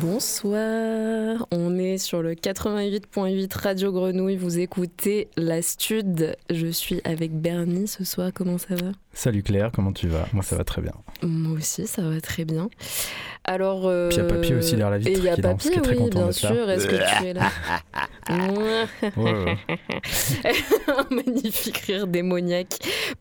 [0.00, 7.32] Bonsoir, on est sur le 88.8 Radio Grenouille, vous écoutez La Stud, je suis avec
[7.32, 8.92] Bernie ce soir, comment ça va?
[9.14, 10.26] Salut Claire, comment tu vas?
[10.34, 10.92] Moi ça va très bien.
[11.22, 12.68] Moi aussi ça va très bien.
[13.44, 13.86] Alors...
[13.86, 14.08] Euh...
[14.08, 15.54] Puis il y a Papy aussi derrière la vitre Et il y a qui Papy,
[15.54, 17.50] danse, qui est très oui, content bien sûr, est-ce que tu es là
[18.28, 19.56] Ouais, ouais.
[20.88, 22.74] Un magnifique rire démoniaque,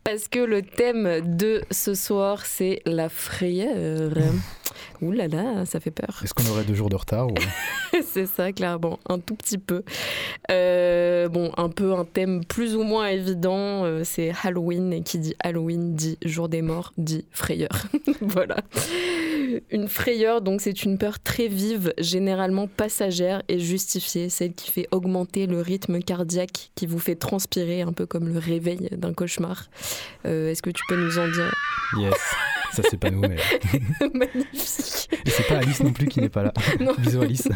[0.04, 4.12] parce que le thème de ce soir c'est la frayeur.
[5.02, 6.21] Ouh là là, ça fait peur.
[6.23, 7.36] Est-ce qu'on aurait deux jours de retard ou...
[8.04, 9.83] c'est ça, clairement, un tout petit peu.
[10.52, 15.19] Euh, bon, un peu un thème plus ou moins évident, euh, c'est Halloween, et qui
[15.19, 17.85] dit Halloween dit jour des morts, dit frayeur.
[18.21, 18.57] voilà.
[19.71, 24.88] Une frayeur, donc, c'est une peur très vive, généralement passagère et justifiée, celle qui fait
[24.92, 29.66] augmenter le rythme cardiaque, qui vous fait transpirer, un peu comme le réveil d'un cauchemar.
[30.25, 31.54] Euh, Est-ce que tu peux nous en dire?
[31.98, 32.14] Yes,
[32.75, 33.38] ça c'est pas nous, mais...
[34.14, 35.09] Magnifique.
[35.25, 36.53] Et c'est pas Alice non plus qui n'est pas là.
[36.80, 36.94] Non.
[36.97, 37.47] Bisous Alice.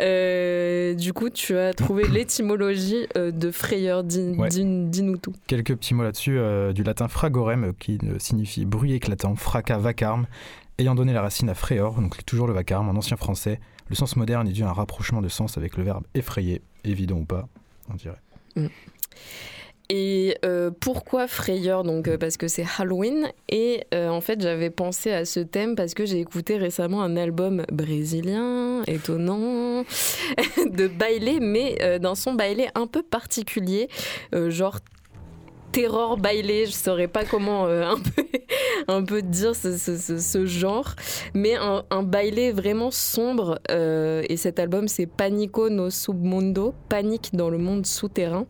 [0.00, 4.04] Euh, du coup, tu as trouvé l'étymologie euh, de frayeur.
[4.04, 4.48] Dis- Ouais.
[4.48, 5.32] dis- Dis-nous tout.
[5.46, 10.26] Quelques petits mots là-dessus, euh, du latin fragorem qui signifie bruit éclatant, fracas, vacarme,
[10.78, 13.60] ayant donné la racine à frayeur, donc toujours le vacarme en ancien français.
[13.88, 17.16] Le sens moderne est dû à un rapprochement de sens avec le verbe effrayer, évident
[17.16, 17.48] ou pas,
[17.90, 18.16] on dirait.
[19.94, 23.30] Et euh, pourquoi frayeur Donc euh, parce que c'est Halloween.
[23.50, 27.14] Et euh, en fait, j'avais pensé à ce thème parce que j'ai écouté récemment un
[27.14, 29.84] album brésilien, étonnant,
[30.66, 33.88] de baile, mais euh, d'un son baile un peu particulier,
[34.48, 34.78] genre
[35.72, 38.24] terror bailé, je saurais pas comment un, peu,
[38.88, 40.94] un peu dire ce, genre,
[41.34, 43.58] mais un, un bailé vraiment sombre.
[43.68, 48.46] et cet album, c'est Panico no Submundo, Panique dans le monde souterrain.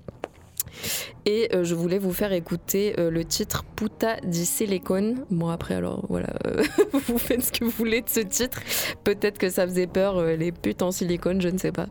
[1.26, 5.24] Et euh, je voulais vous faire écouter euh, le titre Puta di Silicone.
[5.30, 8.60] Bon, après, alors voilà, euh, vous faites ce que vous voulez de ce titre.
[9.04, 11.86] Peut-être que ça faisait peur, les putes en silicone, je ne sais pas.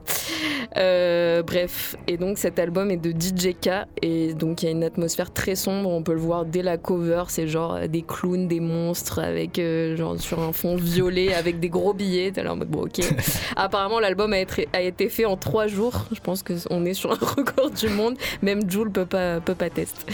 [0.78, 3.86] Euh, bref, et donc cet album est de DJ K.
[4.02, 5.90] Et donc il y a une atmosphère très sombre.
[5.90, 7.24] On peut le voir dès la cover.
[7.28, 11.60] C'est genre euh, des clowns, des monstres, avec euh, genre sur un fond violet, avec
[11.60, 12.32] des gros billets.
[12.56, 13.00] Mode bon, ok.
[13.56, 16.06] Apparemment, l'album a, été- a été fait en trois jours.
[16.14, 18.16] Je pense qu'on est sur un record du monde.
[18.42, 20.06] Même Jules peut pas, peut pas tester.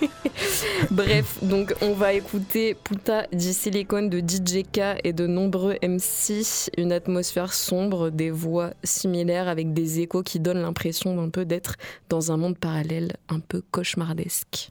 [0.90, 6.70] Bref, donc on va écouter Puta di Silicone de DJ K et de nombreux MC.
[6.76, 11.76] Une atmosphère sombre, des voix similaires avec des échos qui donnent l'impression d'un peu d'être
[12.08, 14.70] dans un monde parallèle un peu cauchemardesque.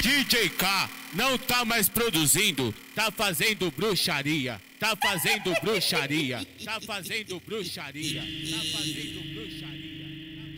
[0.00, 8.20] DJ K não tá mais produzindo, tá fazendo bruxaria, tá fazendo bruxaria, tá fazendo bruxaria,
[8.20, 9.82] tá fazendo bruxaria.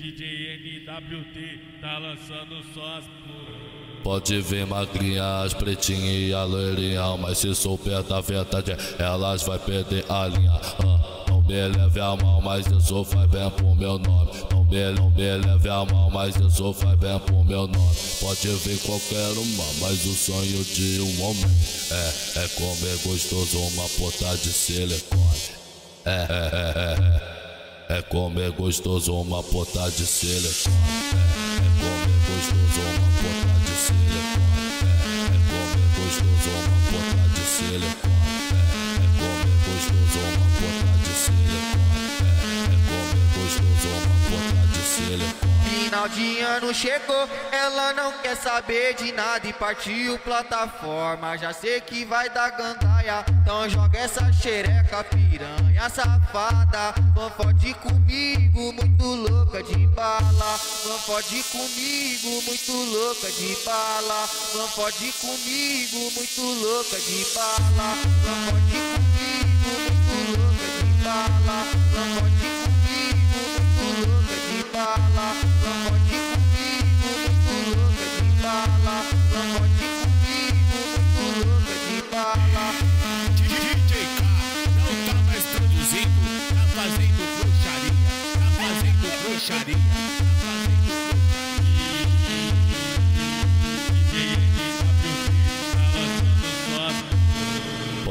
[0.00, 3.63] DJ NWT tá lançando só as puras.
[4.04, 10.04] Pode ver magrinha, as pretinhas e a Mas se souber da verdade, elas vai perder
[10.10, 10.52] a linha.
[10.52, 14.30] Ah, Não me leve a mal, mas sou faz bem pro meu nome.
[14.50, 17.96] Não me, não me leve a mal, mas sou faz bem pro meu nome.
[18.20, 21.50] Pode ver qualquer uma, mas o sonho de um homem
[21.90, 25.22] É, é comer gostoso uma pota de silicone.
[26.04, 30.76] É, é, é, é, é É comer gostoso uma pota de silicone.
[31.14, 33.03] É, é comer gostoso uma
[45.94, 51.38] Final de ano chegou, ela não quer saber de nada e partiu plataforma.
[51.38, 56.94] Já sei que vai dar gandaia, então joga essa xereca piranha safada.
[57.14, 60.58] Vão fode comigo, muito louca de bala.
[60.84, 64.28] Vão fode comigo, muito louca de bala.
[64.52, 67.96] Vão fode comigo, muito louca de bala.
[68.24, 71.64] Vão fode comigo, muito louca de bala.
[71.94, 72.63] Fode comigo,
[74.84, 75.28] bala.
[75.64, 78.96] Não pode comigo, muito louca de bala.
[79.32, 80.78] Pode comigo,
[81.16, 82.66] muito louca de bala.
[83.34, 84.20] DJ K
[84.76, 86.20] não tá mais produzindo,
[86.54, 90.03] tá fazendo bruxaria, tá fazendo bruxaria,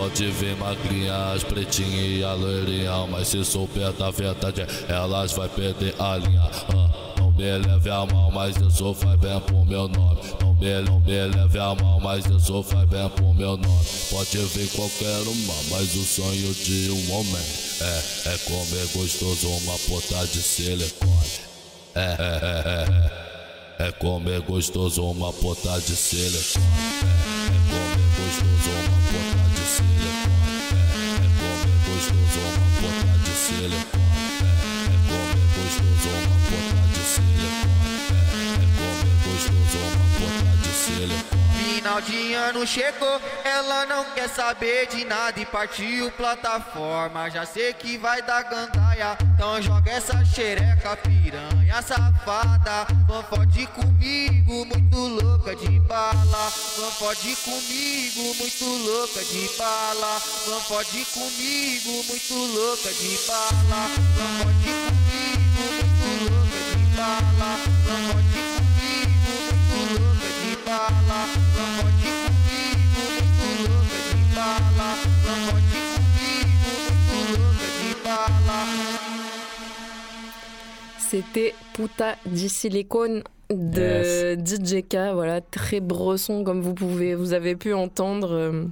[0.04, 5.48] Pode ver magrinha, as pretinhas e a loirinha Mas se souber da verdade, elas vai
[5.48, 6.42] perder a linha.
[6.76, 10.20] Ah, Não me leve a mal, mas sou faz bem pro meu nome.
[10.42, 13.86] Não me, não me leve a mal, mas sou faz bem pro meu nome.
[14.10, 17.42] Pode ver qualquer uma, mas o sonho de um homem
[17.80, 21.40] É, é comer gostoso uma pota de silicone.
[21.96, 26.66] É, é, é, é, é É comer gostoso uma pota de silicone.
[29.00, 29.03] É,
[41.84, 47.30] Final de ano chegou, ela não quer saber de nada e partiu plataforma.
[47.30, 52.88] Já sei que vai dar gandaia, então joga essa xereca piranha safada.
[53.06, 56.54] Não pode comigo, muito louca de bala.
[56.78, 60.22] Não pode comigo, muito louca de bala.
[60.48, 63.92] Não pode comigo, muito louca de bala.
[64.18, 68.23] Não pode comigo, muito louca de bala.
[81.18, 83.22] C'était Puta di Silicone
[83.52, 88.32] de DJK, voilà, très bresson comme vous pouvez, vous avez pu entendre.
[88.32, 88.66] euh,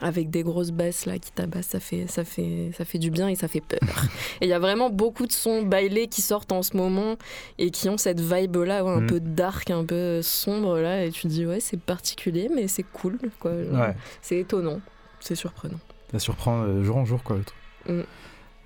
[0.00, 3.28] avec des grosses basses là qui tabassent, ça fait, ça fait, ça fait du bien
[3.28, 3.78] et ça fait peur.
[4.40, 7.16] et il y a vraiment beaucoup de sons bailés qui sortent en ce moment
[7.58, 9.06] et qui ont cette vibe là, ouais, un Mm.
[9.06, 12.82] peu dark, un peu sombre là, et tu te dis ouais c'est particulier mais c'est
[12.82, 13.52] cool quoi.
[13.52, 14.80] Ouais, C'est étonnant,
[15.20, 15.78] c'est surprenant.
[16.12, 17.58] ça surprend euh, jour en jour quoi le truc.
[17.88, 18.00] Mm.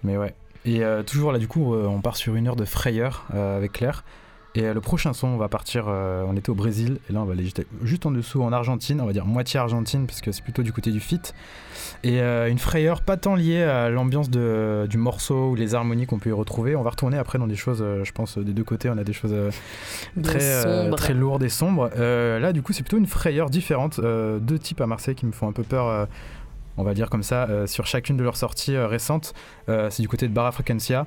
[0.04, 0.34] Mais ouais.
[0.64, 3.56] Et euh, toujours là du coup euh, on part sur une heure de frayeur euh,
[3.56, 4.04] avec Claire.
[4.54, 7.34] Et le prochain son, on va partir, on était au Brésil, et là on va
[7.34, 10.42] aller juste, juste en dessous en Argentine, on va dire moitié Argentine, parce que c'est
[10.42, 11.20] plutôt du côté du fit.
[12.02, 16.30] Et une frayeur pas tant liée à l'ambiance du morceau ou les harmonies qu'on peut
[16.30, 16.74] y retrouver.
[16.74, 19.12] On va retourner après dans des choses, je pense, des deux côtés, on a des
[19.12, 19.34] choses
[20.24, 21.90] très, très lourdes et sombres.
[21.94, 24.00] Là, du coup, c'est plutôt une frayeur différente.
[24.00, 26.08] Deux types à Marseille qui me font un peu peur,
[26.78, 29.34] on va dire comme ça, euh, sur chacune de leurs sorties euh, récentes.
[29.68, 31.06] Euh, c'est du côté de Barra Frequencia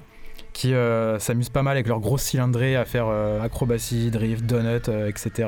[0.53, 0.73] qui
[1.19, 3.07] s'amusent pas mal avec leurs grosses cylindrées à faire
[3.41, 5.47] acrobatie, drift, donut, etc.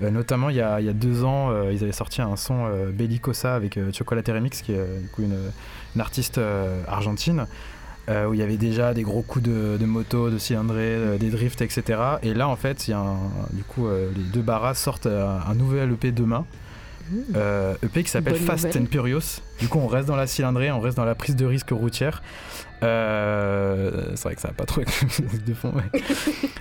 [0.00, 4.62] Notamment, il y, a, deux ans, ils avaient sorti un son Bellicosa avec Chocolate Remix,
[4.62, 6.40] qui est du coup une, artiste
[6.86, 7.46] argentine.
[8.08, 11.60] où il y avait déjà des gros coups de, moto, de cylindrée, euh, des drifts,
[11.60, 12.00] etc.
[12.22, 13.04] Et là, en fait, y a
[13.52, 16.46] du coup, les deux barras sortent un nouvel EP demain.
[17.36, 19.40] Euh, EP qui s'appelle Fast and Furious.
[19.60, 22.22] Du coup, on reste dans la cylindrée, on reste dans la prise de risque routière.
[22.82, 24.80] Euh, c'est vrai que ça va pas trop
[25.46, 25.72] de fond.
[25.72, 26.00] ouais.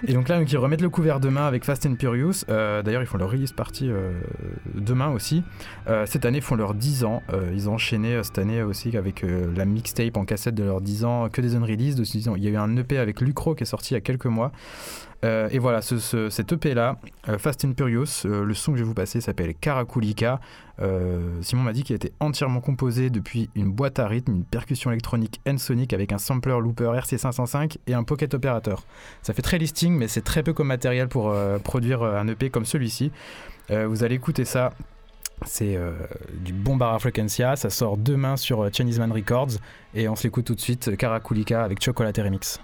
[0.07, 2.43] Et donc là, donc, ils remettent le couvert demain avec Fast and Furious.
[2.49, 4.11] Euh, D'ailleurs, ils font leur release party euh,
[4.73, 5.43] demain aussi.
[6.05, 7.21] Cette année, ils font leurs 10 ans.
[7.53, 9.23] Ils ont enchaîné cette année aussi avec
[9.55, 11.99] la mixtape en cassette de leurs 10 ans, que des unreleased.
[11.99, 13.95] Aussi, ils ont- Il y a eu un EP avec Lucro qui est sorti il
[13.95, 14.51] y a quelques mois.
[15.25, 16.97] Euh, et voilà, ce, ce- cet EP là,
[17.27, 20.39] euh, Fast and Furious, euh, le son que je vais vous passer s'appelle Caraculika.
[20.79, 24.91] Euh, Simon m'a dit qu'il était entièrement composé depuis une boîte à rythme, une percussion
[24.91, 28.83] électronique N-Sonic avec un sampler looper RC505 et un pocket operator.
[29.23, 32.65] Ça fait très listing, mais c'est très peu comme matériel pour produire un EP comme
[32.65, 33.11] celui-ci.
[33.71, 34.71] Vous allez écouter ça.
[35.45, 35.79] C'est
[36.33, 39.57] du bon Barra Frequencia, ça sort demain sur Chinese Man Records
[39.95, 42.59] et on se l'écoute tout de suite, Caraculika avec Chocolate Remix.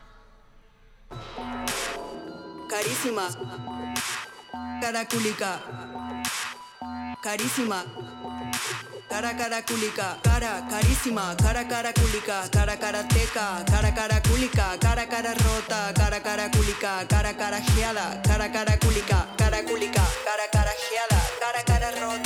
[2.83, 3.30] Carísima.
[4.81, 5.51] Caraculica.
[7.21, 7.85] Carísima.
[9.07, 17.06] Cara caraculica, cara carísima, cara caraculica, cara karateca, cara caraculica, cara cara rota, cara caraculica,
[17.07, 22.22] cara carajeada, cara caraculica, caraculica, cara carajeada, cara cara rota,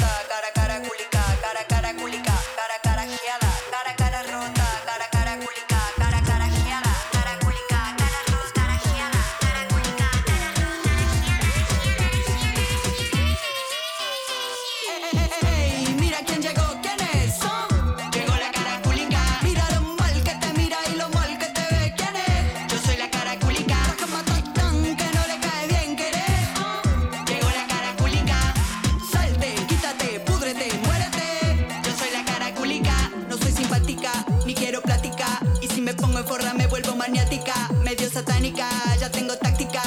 [37.83, 38.67] medio satánica,
[38.99, 39.81] ya tengo táctica.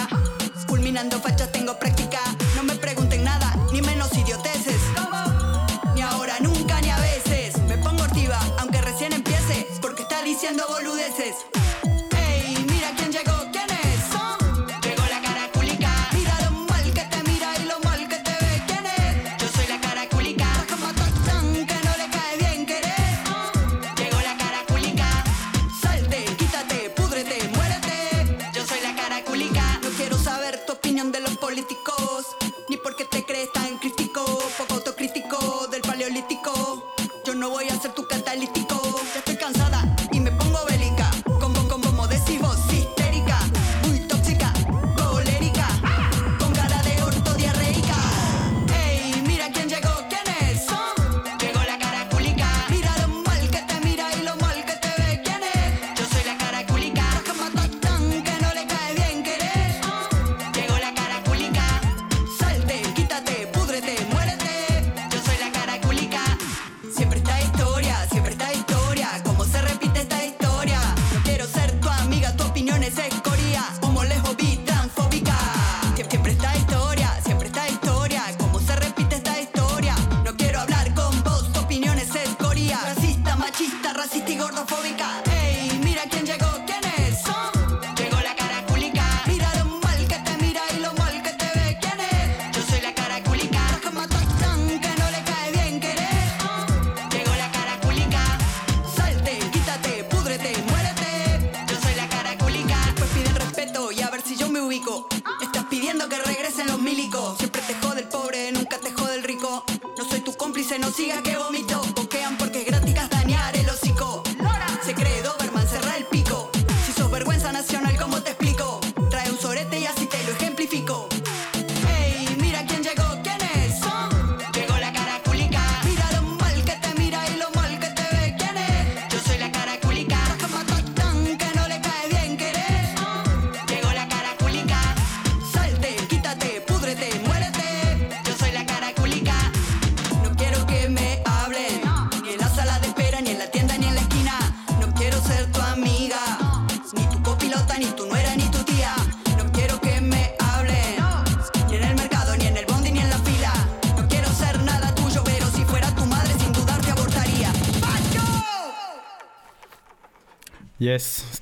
[0.67, 2.21] culminando fachas, tengo práctica.
[2.55, 4.81] No me pregunten nada, ni menos idioteces.
[5.95, 7.59] Ni ahora, nunca, ni a veces.
[7.69, 11.35] Me pongo activa, aunque recién empiece, porque está diciendo boludeces.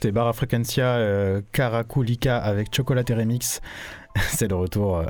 [0.00, 3.60] C'était Barra Frequencia euh, Caraculika avec Chocolate Remix.
[4.28, 4.98] C'est le retour.
[4.98, 5.06] euh.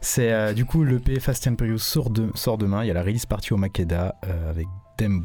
[0.00, 2.82] C'est euh, du coup l'EP Fast and Furious sort, de- sort demain.
[2.82, 4.66] Il y a la release partie au Makeda euh, avec
[4.98, 5.22] Dem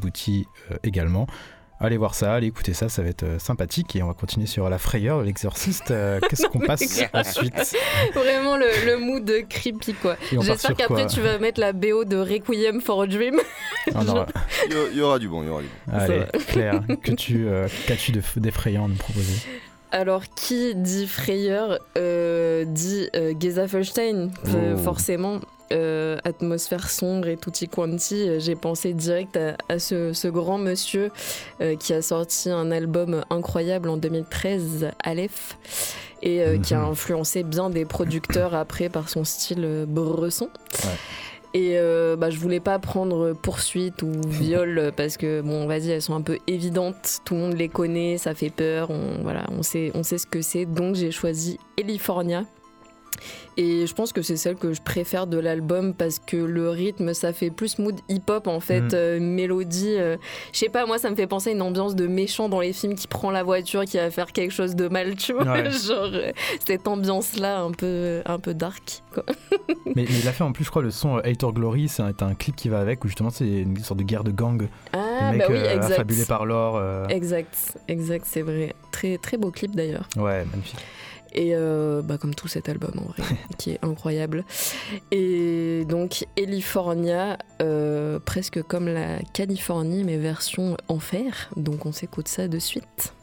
[0.84, 1.26] également.
[1.84, 3.94] Allez voir ça, allez écouter ça, ça va être euh, sympathique.
[3.94, 5.90] Et on va continuer sur La Frayeur, l'exorciste.
[5.90, 7.76] Euh, Qu'est-ce qu'on passe ensuite?
[8.14, 10.16] Vraiment le, le mood creepy quoi.
[10.30, 13.38] J'espère qu'après tu vas mettre la BO de Requiem for a Dream.
[13.86, 15.92] Il y, aura du bon, il y aura du bon.
[15.92, 19.34] Allez, Claire, que tu, euh, qu'as-tu de- d'effrayant à nous proposer?
[19.96, 24.76] Alors, qui dit frayeur euh, dit euh, Gezafelstein, Oh.
[24.78, 25.38] forcément.
[25.72, 30.58] euh, atmosphère sombre et tutti quanti, euh, j'ai pensé direct à, à ce, ce grand
[30.58, 31.10] monsieur
[31.80, 35.56] qui a sorti un album incroyable en 2013, Aleph,
[36.22, 36.90] et qui a Mhm.
[36.90, 40.48] influencé bien des producteurs après par son style bresson.
[40.84, 40.90] Ouais.
[41.56, 46.02] Et euh, bah, je voulais pas prendre poursuite ou viol parce que bon, vas-y, elles
[46.02, 47.20] sont un peu évidentes.
[47.24, 48.90] Tout le monde les connaît, ça fait peur.
[48.90, 50.66] On, voilà, sait, on sait ce que c'est.
[50.66, 52.44] Donc j'ai choisi California.
[53.56, 57.14] Et je pense que c'est celle que je préfère de l'album parce que le rythme,
[57.14, 58.88] ça fait plus mood hip-hop en fait, Mm.
[58.94, 59.94] euh, mélodie.
[59.96, 60.16] euh,
[60.52, 62.72] je sais pas, moi ça me fait penser à une ambiance de méchant dans les
[62.72, 65.44] films qui prend la voiture, qui va faire quelque chose de mal, tu vois.
[65.44, 65.70] Ouais.
[65.86, 66.32] Genre euh,
[66.66, 69.02] cette ambiance-là un peu, un peu dark.
[69.12, 69.24] Quoi.
[69.86, 71.88] mais, mais il a fait en plus, je crois, le son euh, Hater Glory.
[71.88, 74.30] C'est un, un clip qui va avec où justement c'est une sorte de guerre de
[74.32, 74.68] gang.
[74.92, 75.92] Ah mecs bah oui, exact.
[75.92, 76.82] affabulés par l'or.
[77.08, 78.74] Exact, exact, c'est vrai.
[78.90, 80.08] Très, très beau clip d'ailleurs.
[80.16, 80.78] Ouais, magnifique
[81.34, 83.22] et euh, bah, comme tout cet album en vrai,
[83.58, 84.44] qui est incroyable.
[85.10, 91.50] Et donc California, euh, presque comme la Californie, mais version enfer.
[91.56, 93.14] Donc on s'écoute ça de suite.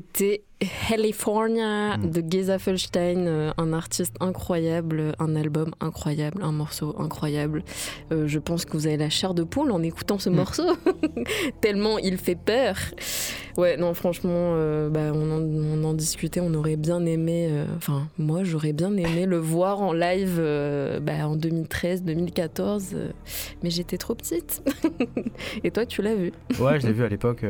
[0.00, 0.44] C'était
[0.88, 2.10] California Mm.
[2.12, 7.64] de Geza Felstein, euh, un artiste incroyable, un album incroyable, un morceau incroyable.
[8.12, 10.34] Euh, je pense que vous avez la chair de poule en écoutant ce Mm.
[10.36, 10.62] morceau,
[11.60, 12.76] tellement il fait peur.
[13.56, 17.64] Ouais, non, franchement, euh, bah, on, en, on en discutait, on aurait bien aimé, euh,
[17.76, 20.40] enfin, moi j'aurais bien aimé le voir en live
[21.02, 23.08] bah, en 2013, 2014, euh,
[23.64, 24.62] mais j'étais trop petite.
[25.64, 26.30] Et toi, tu l'as vu?
[26.60, 27.44] Ouais, je l'ai vu à l'époque.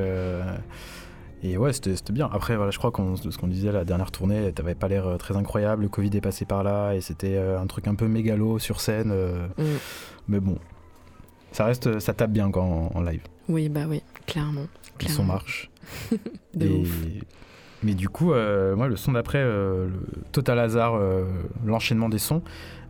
[1.42, 2.28] Et ouais, c'était bien.
[2.32, 5.16] Après, voilà, je crois qu'on ce qu'on disait la dernière tournée, t'avais pas l'air euh,
[5.16, 5.82] très incroyable.
[5.82, 8.80] Le Covid est passé par là et c'était euh, un truc un peu mégalo sur
[8.80, 9.10] scène.
[9.12, 9.62] euh, Mm.
[10.28, 10.58] Mais bon,
[11.52, 13.22] ça reste, ça tape bien quand en, en live.
[13.48, 14.66] Oui, bah oui, clairement.
[15.00, 15.24] Le son clairement.
[15.32, 15.70] marche.
[16.54, 17.02] De Et- ouf.
[17.82, 19.88] Mais du coup, euh, moi, le son d'après, euh,
[20.32, 21.24] total hasard, euh,
[21.64, 22.42] l'enchaînement des sons.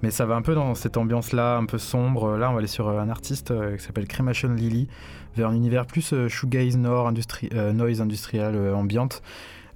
[0.02, 2.36] Mais ça va un peu dans cette ambiance-là, un peu sombre.
[2.36, 4.88] Là, on va aller sur un artiste qui s'appelle Cremation Lily,
[5.36, 9.22] vers un univers plus euh, shoegaze, nord, industri- euh, noise industriel, euh, ambiante.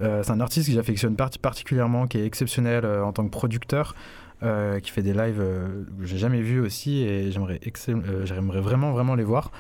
[0.01, 3.95] C'est un artiste que j'affectionne parti- particulièrement, qui est exceptionnel en tant que producteur,
[4.43, 9.51] qui fait des lives que j'ai jamais vus aussi et j'aimerais vraiment vraiment les voir.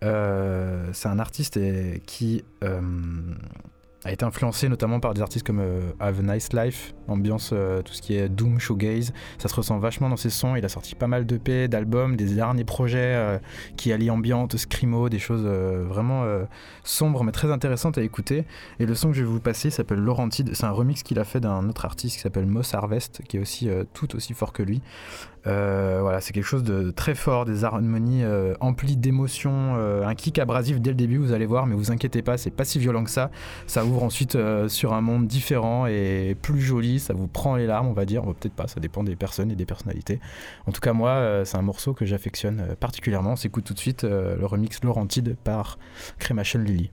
[0.00, 1.60] C'est un artiste
[2.06, 2.42] qui
[4.04, 7.80] a été influencé notamment par des artistes comme euh, Have a Nice Life, ambiance euh,
[7.82, 9.12] tout ce qui est Doom, Shoegaze.
[9.38, 10.56] Ça se ressent vachement dans ses sons.
[10.56, 13.38] Il a sorti pas mal d'EP, d'albums, des derniers projets euh,
[13.76, 16.24] qui allient ambiante, scrimo, des choses vraiment
[16.82, 18.44] sombres mais très intéressantes à écouter.
[18.78, 20.50] Et le son que je vais vous passer s'appelle Laurentide.
[20.54, 23.40] C'est un remix qu'il a fait d'un autre artiste qui s'appelle Moss Harvest, qui est
[23.40, 24.82] aussi tout aussi fort que lui.
[25.46, 30.14] Euh, voilà, c'est quelque chose de très fort, des harmonies euh, emplies d'émotions, euh, un
[30.14, 32.78] kick abrasif dès le début, vous allez voir, mais vous inquiétez pas, c'est pas si
[32.78, 33.30] violent que ça.
[33.66, 37.66] Ça ouvre ensuite euh, sur un monde différent et plus joli, ça vous prend les
[37.66, 40.20] larmes, on va dire, peut-être pas, ça dépend des personnes et des personnalités.
[40.66, 43.32] En tout cas, moi, c'est un morceau que j'affectionne particulièrement.
[43.32, 45.78] On s'écoute tout de suite le remix Laurentide par
[46.18, 46.90] Cremation Lily.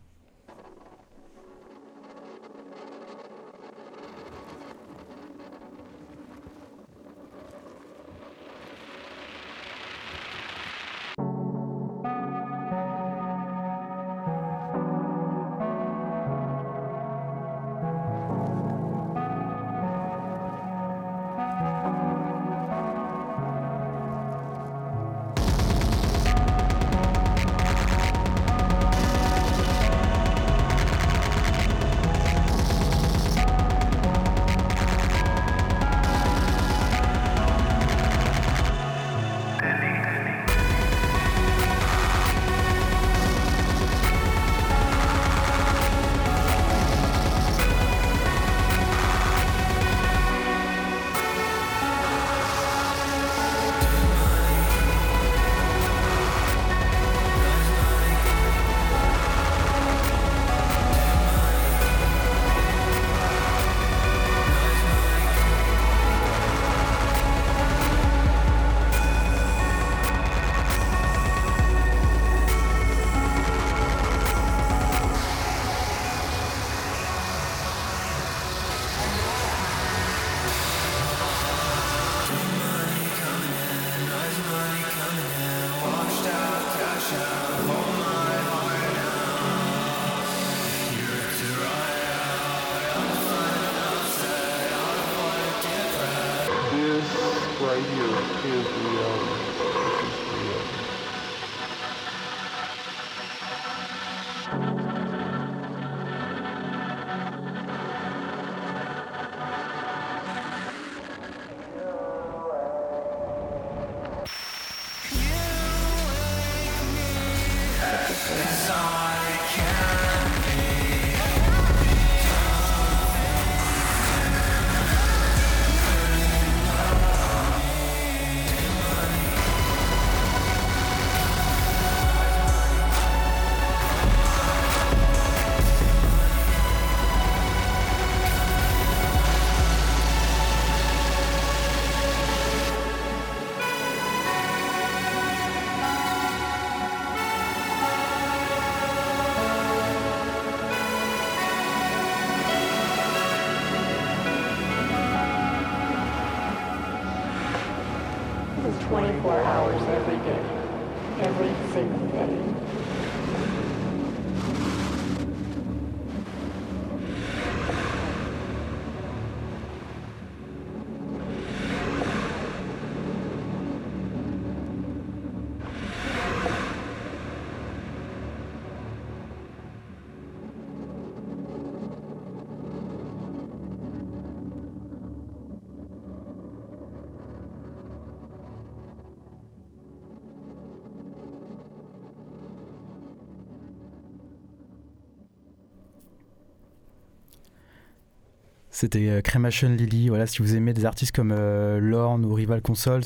[198.81, 200.09] C'était euh, Cremation Lily.
[200.09, 203.03] Voilà, si vous aimez des artistes comme euh, Lorne ou Rival Consoles,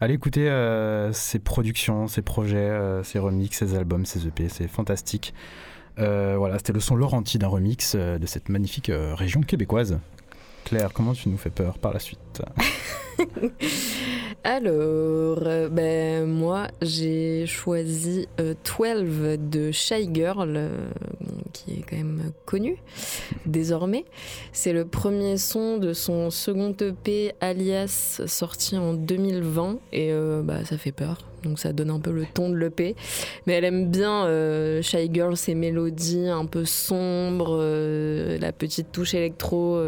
[0.00, 4.48] allez écouter euh, ses productions, ses projets, ses remixes, ses albums, ses EP.
[4.48, 5.34] C'est fantastique.
[5.98, 9.98] Voilà, c'était le son Laurenti d'un remix de cette magnifique région québécoise.
[10.64, 12.42] Claire, comment tu nous fais peur par la suite?
[14.44, 20.70] Alors, ben, moi, j'ai choisi euh, 12 de Shy Girl,
[21.52, 22.76] qui est quand même connu
[23.46, 24.04] désormais.
[24.52, 29.78] C'est le premier son de son second EP, Alias, sorti en 2020.
[29.92, 31.18] Et euh, bah, ça fait peur.
[31.44, 32.96] Donc ça donne un peu le ton de l'EP.
[33.46, 38.90] Mais elle aime bien euh, Shy Girl, ses mélodies un peu sombres, euh, la petite
[38.90, 39.80] touche électro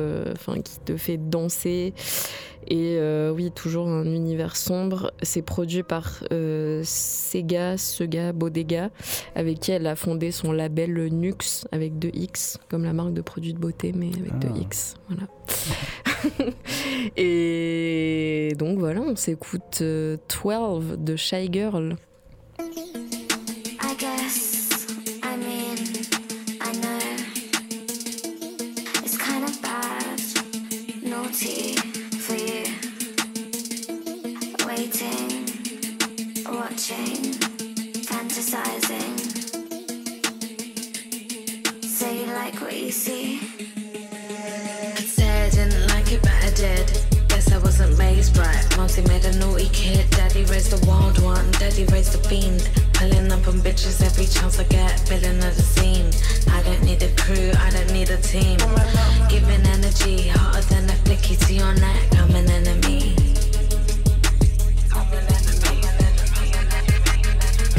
[0.65, 1.93] qui te fait danser.
[2.69, 5.13] Et euh, oui, toujours un univers sombre.
[5.23, 8.91] C'est produit par euh, Sega, Sega Bodega,
[9.35, 13.23] avec qui elle a fondé son label Nux avec deux X, comme la marque de
[13.23, 14.59] produits de beauté, mais avec deux Ah.
[14.61, 14.95] X.
[15.09, 15.27] Voilà.
[17.17, 21.97] Et donc voilà, on s'écoute euh, 12 de Shy Girl.
[48.41, 48.65] Right.
[48.77, 50.09] Mostly made a naughty kid.
[50.11, 51.51] Daddy raised the wild one.
[51.53, 52.69] Daddy raised the fiend.
[52.95, 54.99] Pulling up on bitches every chance I get.
[55.09, 56.09] Filling of the scene.
[56.51, 57.53] I don't need a crew.
[57.67, 58.59] I don't need a team.
[59.29, 62.03] Giving energy hotter than a flicky to your neck.
[62.19, 63.17] I'm an enemy.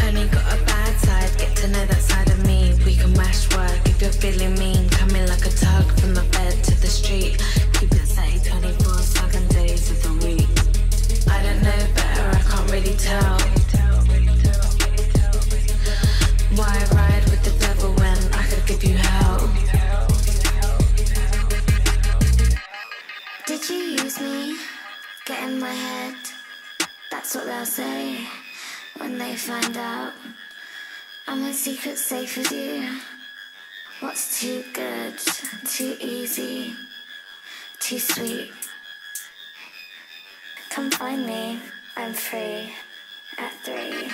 [0.04, 2.74] Only got a bad side, get to know that side of me.
[2.86, 4.90] We can mash work if you're feeling mean.
[4.90, 7.42] Coming like a tug from the bed to the street.
[7.74, 8.81] Keep it steady 24
[16.56, 19.54] Why ride with the devil when I could give you hell?
[23.46, 24.58] Did you use me?
[25.26, 26.16] Get in my head.
[27.12, 28.18] That's what they'll say
[28.98, 30.14] when they find out.
[31.28, 32.98] I'm a secret safe with you.
[34.00, 35.20] What's too good?
[35.66, 36.74] Too easy?
[37.80, 38.52] Too sweet?
[40.72, 41.60] Come find me.
[41.98, 42.74] I'm free
[43.38, 44.10] at three.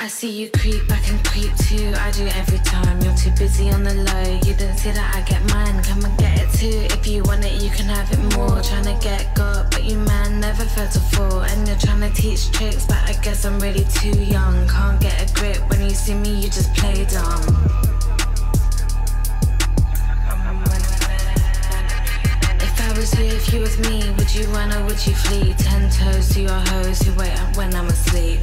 [0.00, 1.92] I see you creep, I can creep too.
[1.96, 3.00] I do every time.
[3.02, 4.40] You're too busy on the low.
[4.46, 5.82] You didn't see that I get mine.
[5.84, 6.86] Come and get it too.
[6.96, 8.60] If you want it, you can have it more.
[8.62, 11.42] Trying to get got, but you man never felt a fall.
[11.42, 14.66] And you're trying to teach tricks, but I guess I'm really too young.
[14.68, 15.58] Can't get a grip.
[15.70, 17.99] When you see me, you just play dumb.
[23.00, 25.54] Was you, if you was me, would you run or would you flee?
[25.54, 28.40] Ten toes to your hoes who wait up when I'm asleep.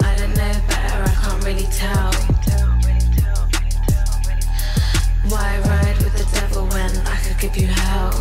[0.00, 2.12] I don't know better, I can't really tell.
[5.28, 8.12] Why ride with the devil when I could give you hell?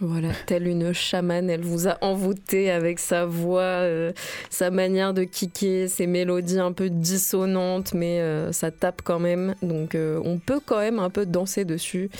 [0.00, 4.12] Voilà, telle une chamane, elle vous a envoûté avec sa voix, euh,
[4.50, 9.54] sa manière de kicker, ses mélodies un peu dissonantes, mais euh, ça tape quand même.
[9.62, 12.10] Donc euh, on peut quand même un peu danser dessus.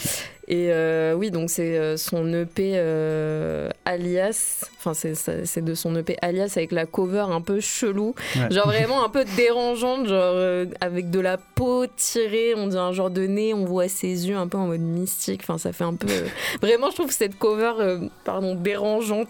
[0.49, 6.17] Et euh, oui, donc c'est euh, son EP euh, Alias, enfin c'est de son EP
[6.23, 8.51] Alias avec la cover un peu chelou, Ouais.
[8.53, 12.93] genre vraiment un peu dérangeante, genre euh, avec de la peau tirée, on dit un
[12.93, 15.83] genre de nez, on voit ses yeux un peu en mode mystique, enfin ça fait
[15.85, 16.07] un peu...
[16.63, 19.29] Vraiment, je trouve cette cover, pardon, dérangeante.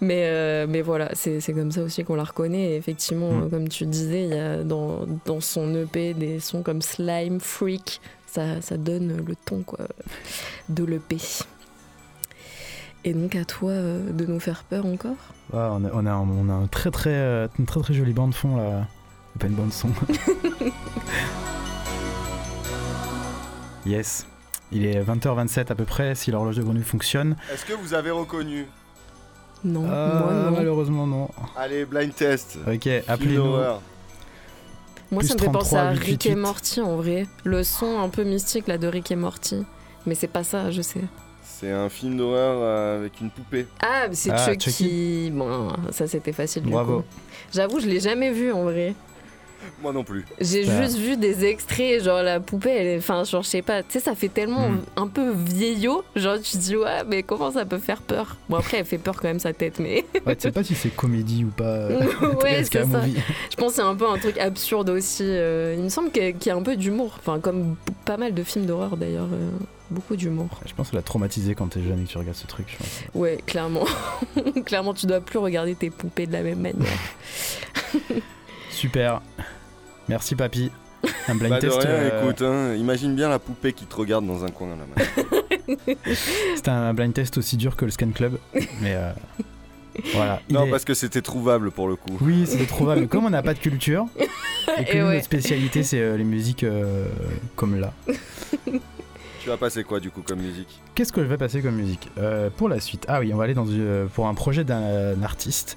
[0.00, 2.72] Mais, mais voilà, c'est comme ça aussi qu'on la reconnaît.
[2.72, 3.50] Et effectivement, Mm.
[3.50, 8.00] comme tu disais, il y a dans, dans son EP des sons comme Slime, Freak.
[8.34, 9.78] Ça, ça donne le ton quoi,
[10.68, 11.18] de l'EP.
[13.04, 15.14] Et donc à toi euh, de nous faire peur encore?
[15.52, 17.94] Ouais, on, a, on, a un, on a un très très, euh, une très très
[17.94, 18.88] jolie bande fond là.
[19.38, 19.88] Pas une bande son.
[23.86, 24.26] yes.
[24.72, 27.36] Il est 20h27 à peu près si l'horloge de grenouille fonctionne.
[27.52, 28.66] Est-ce que vous avez reconnu?
[29.64, 30.50] Non, Euh, moi non.
[30.56, 31.28] Malheureusement non.
[31.56, 32.58] Allez, blind test.
[32.66, 33.54] Ok, appelez-nous.
[35.10, 36.34] Moi, plus ça me fait penser 33, à 8, Rick et 8.
[36.36, 37.26] Morty en vrai.
[37.44, 39.64] Le son un peu mystique là de Rick et Morty.
[40.06, 41.00] Mais c'est pas ça, je sais.
[41.42, 43.66] C'est un film d'horreur euh, avec une poupée.
[43.80, 45.30] Ah, mais c'est Ah, Chucky.
[45.32, 46.98] Bon, ça c'était facile du Bravo.
[47.00, 47.04] coup.
[47.54, 48.94] J'avoue, je l'ai jamais vu en vrai.
[49.82, 50.24] Moi non plus.
[50.40, 50.82] J'ai Bah.
[50.82, 53.90] juste vu des extraits, genre la poupée, elle est, enfin, genre, je sais pas, tu
[53.92, 54.80] sais, ça fait tellement Mm.
[54.96, 58.36] un peu vieillot, genre, tu te dis, ouais, mais comment ça peut faire peur?
[58.48, 60.74] Bon, après, elle fait peur quand même, sa tête, mais Ouais, tu sais pas si
[60.74, 61.88] c'est comédie ou pas.
[62.42, 62.84] Ouais, c'est ça.
[62.84, 63.16] movie
[63.50, 65.22] je pense que c'est un peu un truc absurde aussi.
[65.26, 68.42] euh, il me semble qu'il y a un peu d'humour, enfin, comme pas mal de
[68.42, 69.50] films d'horreur d'ailleurs, euh,
[69.90, 70.48] beaucoup d'humour.
[70.66, 72.66] Je pense que l'a traumatisé quand t'es jeune et que tu regardes ce truc.
[72.68, 73.02] je pense.
[73.14, 73.84] Ouais, clairement.
[74.64, 76.98] clairement, tu dois plus regarder tes poupées de la même manière.
[78.84, 79.22] Super.
[80.10, 80.70] Merci, papy.
[81.26, 81.78] Un blind Bah de test.
[81.80, 84.76] rien, euh, écoute, hein, imagine bien la poupée qui te regarde dans un coin.
[86.54, 88.36] C'était un blind test aussi dur que le Scan Club.
[88.82, 89.10] Mais euh,
[90.12, 90.42] voilà.
[90.50, 92.18] Il Non, est- parce que c'était trouvable pour le coup.
[92.20, 93.08] Oui, c'était trouvable.
[93.08, 94.04] Comme on n'a pas de culture,
[94.78, 95.14] et que Et ouais.
[95.14, 97.06] notre spécialité, c'est euh, les musiques euh,
[97.56, 97.94] comme là.
[99.40, 100.80] Tu vas passer quoi du coup comme musique?
[100.94, 102.08] Qu'est-ce que je vais passer comme musique?
[102.18, 103.66] Euh, Pour la suite, ah oui, on va aller dans,
[104.14, 105.76] pour un projet d'un artiste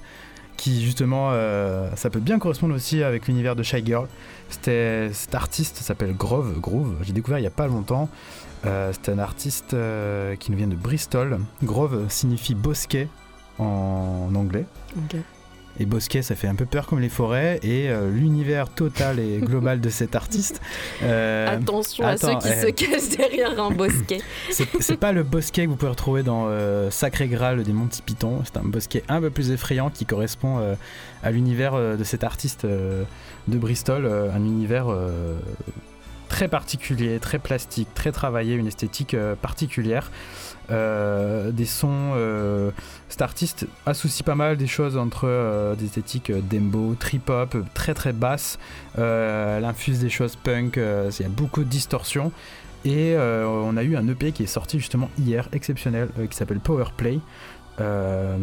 [0.58, 4.06] qui justement, euh, ça peut bien correspondre aussi avec l'univers de Shy Girl.
[4.50, 6.96] C'était cet artiste s'appelle Grove, Groove.
[7.02, 8.10] J'ai découvert il y a pas longtemps.
[8.66, 11.38] Euh, c'est un artiste euh, qui nous vient de Bristol.
[11.62, 13.08] Grove signifie bosquet
[13.58, 14.66] en anglais.
[15.80, 17.60] Et bosquet, ça fait un peu peur comme les forêts.
[17.62, 20.60] Et euh, l'univers total et global de cet artiste.
[21.02, 24.20] euh, Attention à ceux qui eh, se cachent derrière un bosquet.
[24.50, 28.42] c'est pas le bosquet que vous pouvez retrouver dans euh, Sacré Graal des Monty Python.
[28.44, 30.76] C'est un bosquet un peu plus effrayant qui correspond
[31.22, 33.06] à l'univers de cet artiste de
[33.58, 34.06] Bristol.
[34.06, 34.86] un univers
[36.28, 40.10] très particulier, très plastique, très travaillé, une esthétique particulière.
[40.70, 42.12] Euh, des sons.
[42.14, 42.70] euh,
[43.08, 47.62] cet artiste associe pas mal des choses entre euh, des esthétiques dembo, trip hop, euh,
[47.74, 48.58] très très basse.
[48.96, 50.76] Elle infuse des choses punk.
[50.76, 52.32] Il y a beaucoup de distorsion.
[52.84, 56.86] Et on a eu un EP qui est sorti justement hier, exceptionnel, qui s'appelle Power
[56.96, 57.18] Play.
[57.80, 58.36] Euh,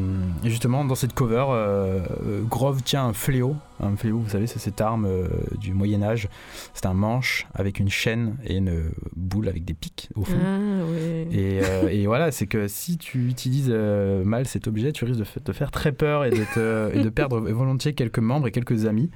[0.43, 3.55] et justement, dans cette cover, euh, euh, Grove tient un fléau.
[3.81, 5.27] Un fléau, vous savez, c'est cette arme euh,
[5.59, 6.29] du Moyen-Âge.
[6.73, 10.37] C'est un manche avec une chaîne et une boule avec des pics au fond.
[10.41, 10.85] Ah.
[11.31, 15.19] Et, euh, et voilà, c'est que si tu utilises euh, mal cet objet, tu risques
[15.19, 18.51] de te faire très peur et de, te- et de perdre volontiers quelques membres et
[18.51, 19.11] quelques amis.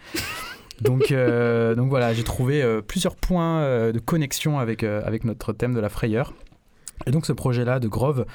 [0.82, 5.24] Donc, euh, donc voilà, j'ai trouvé euh, plusieurs points euh, de connexion avec, euh, avec
[5.24, 6.34] notre thème de la frayeur.
[7.06, 8.26] Et donc ce projet-là de Grove,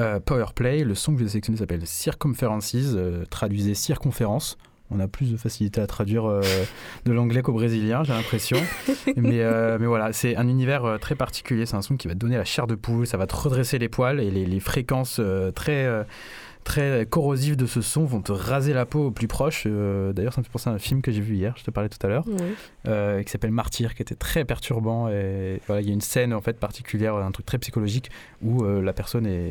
[0.00, 4.58] euh, Power Play, le son que j'ai sélectionné s'appelle Circumferences, euh, traduisez circonférence.
[4.92, 6.40] On a plus de facilité à traduire euh,
[7.04, 8.56] de l'anglais qu'au brésilien, j'ai l'impression.
[9.16, 9.44] mais,
[9.78, 11.64] mais voilà, c'est un univers très particulier.
[11.64, 13.78] C'est un son qui va te donner la chair de poule, ça va te redresser
[13.78, 15.20] les poils et les, les fréquences
[15.54, 16.04] très,
[16.64, 19.64] très corrosives de ce son vont te raser la peau au plus proche.
[19.66, 21.70] Euh, D'ailleurs, ça me fait penser à un film que j'ai vu hier, je te
[21.70, 22.24] parlais tout à l'heure,
[22.86, 25.08] euh, qui s'appelle Martyr, qui était très perturbant.
[25.08, 28.10] Et voilà, il y a une scène en fait particulière, un truc très psychologique
[28.42, 29.50] où euh, la personne euh,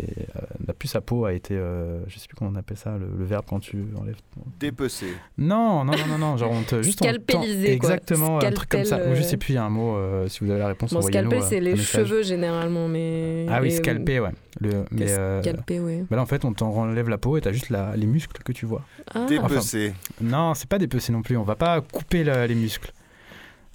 [0.67, 3.07] n'a plus sa peau, a été, euh, je sais plus comment on appelle ça, le,
[3.17, 4.17] le verbe quand tu enlèves.
[4.59, 5.07] Dépecé.
[5.37, 7.71] Non, non, non, non, non, genre on te juste Scalpélisé.
[7.73, 8.99] Exactement, un truc comme ça.
[9.09, 9.95] Ou je sais plus, il y a un mot.
[9.95, 13.45] euh, si vous avez la réponse, Bon, envoyez-nous, scalpel, euh, c'est les cheveux généralement, mais.
[13.49, 14.31] Ah oui, scalpé, ouais.
[14.61, 16.03] Le, mais euh, Scalpé, ouais.
[16.09, 18.41] bah là, en fait, on t'en enlève la peau et t'as juste la, les muscles
[18.43, 18.83] que tu vois.
[19.13, 19.25] Ah.
[19.27, 19.93] Dépecé.
[20.21, 21.37] non, c'est pas dépecé non plus.
[21.37, 22.91] On va pas couper la- les muscles.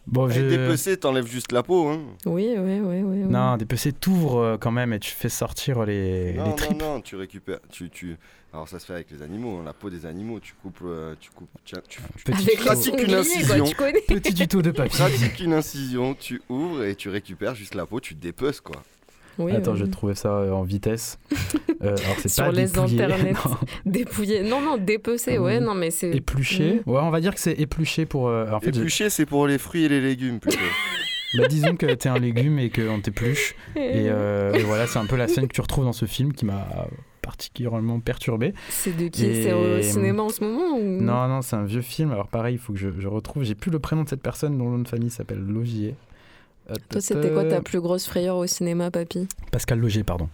[0.07, 0.43] Bon, je...
[0.43, 1.89] Dépecé, t'enlèves juste la peau.
[1.89, 2.01] Hein.
[2.27, 3.23] Oui, oui, oui, oui.
[3.25, 3.33] oui.
[3.33, 6.79] Non, dépecé, t'ouvres euh, quand même et tu fais sortir les, Non, les non, tripes.
[6.81, 7.61] non, tu récupères.
[7.71, 8.17] Tu, tu...
[8.53, 10.79] Alors ça se fait avec les animaux, hein, la peau des animaux, tu coupes.
[10.85, 13.65] euh, tu coupes tiens, tu, tu Petit pratiques une quoi, incision.
[13.65, 13.75] tu.
[14.15, 14.97] Petit tuto de papier.
[14.99, 18.77] pratiques une incision, tu ouvres et tu récupères juste la peau, tu dépeces quoi.
[19.39, 19.79] Oui, Attends, oui.
[19.79, 21.19] je vais trouver ça euh, en vitesse.
[21.83, 23.33] Euh, alors, c'est Sur pas les dépouillé, internets.
[23.33, 23.57] non.
[23.85, 24.43] Dépouillé.
[24.43, 25.65] Non, non, dépecé, ouais, Mmh.
[25.65, 26.13] non, mais c'est.
[26.17, 26.81] Épluché.
[26.87, 28.29] Ouais, on va dire que c'est épluché pour.
[28.29, 30.57] euh, en fait, Éplucher, c'est pour les fruits et les légumes plutôt.
[31.37, 33.57] Bah, disons que t'es un légume et qu'on t'épluche.
[33.75, 36.33] Et, euh, et voilà, c'est un peu la scène que tu retrouves dans ce film
[36.33, 36.65] qui m'a
[37.23, 38.55] particulièrement perturbé.
[38.69, 39.27] C'est de qui?
[39.27, 41.01] Et- C'est au cinéma en ce moment ou...
[41.03, 42.13] Non, non, c'est un vieux film.
[42.13, 43.43] Alors pareil, il faut que je, je retrouve.
[43.43, 45.97] J'ai plus le prénom de cette personne dont le nom de famille s'appelle Logier.
[46.71, 50.29] Euh, Toi, c'était quoi ta plus grosse frayeur au cinéma, papy Pascal Logier, pardon.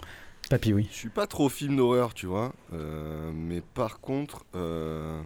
[0.48, 0.88] Papy, oui.
[0.90, 2.52] Je suis pas trop film d'horreur, tu vois.
[2.72, 5.20] euh, mais par contre, euh,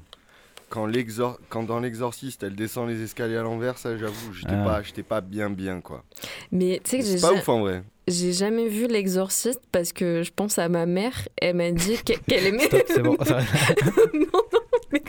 [0.68, 4.64] quand, l'exor- quand dans l'exorciste, elle descend les escaliers à l'envers, ça j'avoue, j'étais Ah.
[4.64, 6.04] pas, j'étais pas bien bien quoi.
[6.52, 7.84] Mais tu sais que j'ai C'est pas ouf en vrai.
[8.08, 11.28] j'ai jamais vu L'Exorciste parce que je pense à ma mère.
[11.40, 12.64] Elle m'a dit qu'elle aimait.
[12.66, 13.16] Stop, c'est bon.
[13.24, 13.40] ça-
[14.14, 14.20] non,
[14.52, 14.60] non,
[14.92, 15.02] mais-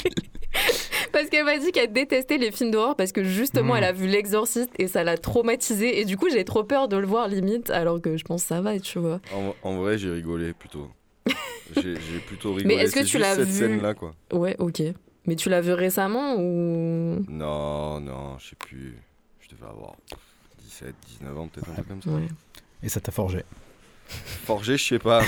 [1.36, 3.78] qu'elle m'a dit qu'elle détestait les films d'horreur parce que justement Mm.
[3.78, 6.00] elle a vu L'Exorciste et ça l'a traumatisée.
[6.00, 8.48] Et du coup, j'ai trop peur de le voir limite alors que je pense que
[8.50, 9.20] ça va, tu vois.
[9.34, 10.90] En, en vrai, j'ai rigolé plutôt.
[11.76, 11.96] j'ai
[12.28, 12.76] plutôt rigolé.
[12.76, 14.14] est-ce que tu l'as cette vu scène là quoi.
[14.32, 14.82] Ouais, ok.
[15.28, 17.26] Mais tu l'as vu récemment ou?
[17.30, 18.96] Non, non, je sais plus.
[19.40, 19.96] Je devais avoir
[20.64, 22.10] 17, 19 ans, peut-être un truc comme ça.
[22.12, 22.28] Ouais.
[22.84, 23.44] Et ça t'a forgé.
[24.08, 25.22] Forgé, je sais pas,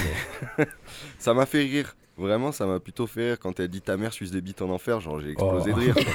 [0.57, 0.65] mais
[1.19, 1.95] ça m'a fait rire.
[2.17, 4.69] Vraiment, ça m'a plutôt fait rire quand elle dit ta mère suce des bites en
[4.69, 4.99] enfer.
[4.99, 5.75] Genre, j'ai explosé Oh.
[5.75, 5.95] de rire.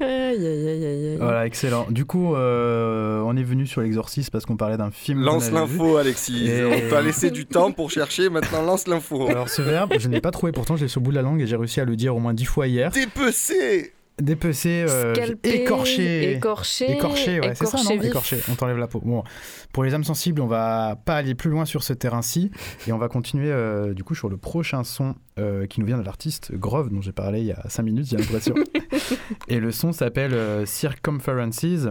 [0.00, 1.16] Aïe, aïe, aïe, aïe, aïe.
[1.18, 1.86] Voilà, excellent.
[1.90, 5.20] Du coup, euh, on est venu sur l'exorcisme parce qu'on parlait d'un film.
[5.22, 5.96] Lance l'info.
[5.96, 6.48] Alexis.
[6.48, 9.28] Et- On t'a laissé du temps pour chercher, maintenant lance l'info.
[9.28, 11.22] Alors, ce verbe, je n'ai pas trouvé, pourtant, je l'ai sur le bout de la
[11.22, 12.90] langue et j'ai réussi à le dire au moins dix fois hier.
[12.90, 13.92] Dépecer
[14.22, 16.34] Dépecé, euh, Scalpé, écorché.
[16.34, 19.00] écorché, Écorché, ouais, c'est ça, non écorché on t'enlève la peau.
[19.04, 19.24] Bon,
[19.72, 22.52] pour les âmes sensibles, on va pas aller plus loin sur ce terrain-ci
[22.86, 25.98] et on va continuer euh, du coup sur le prochain son euh, qui nous vient
[25.98, 28.54] de l'artiste Grove dont j'ai parlé il y a 5 minutes, j'ai l'impression.
[29.48, 31.88] et le son s'appelle euh, Circumferences.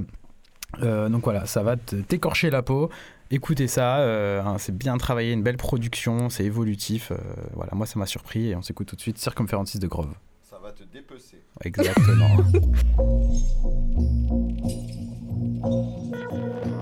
[0.82, 2.90] Donc voilà, ça va t'écorcher la peau.
[3.30, 7.12] Écoutez ça, hein, c'est bien travaillé, une belle production, c'est évolutif.
[7.54, 10.14] voilà, moi ça m'a surpris et on s'écoute tout de suite Circumferences de Grove.
[10.82, 11.44] Te dépecer.
[11.64, 12.38] Exactement.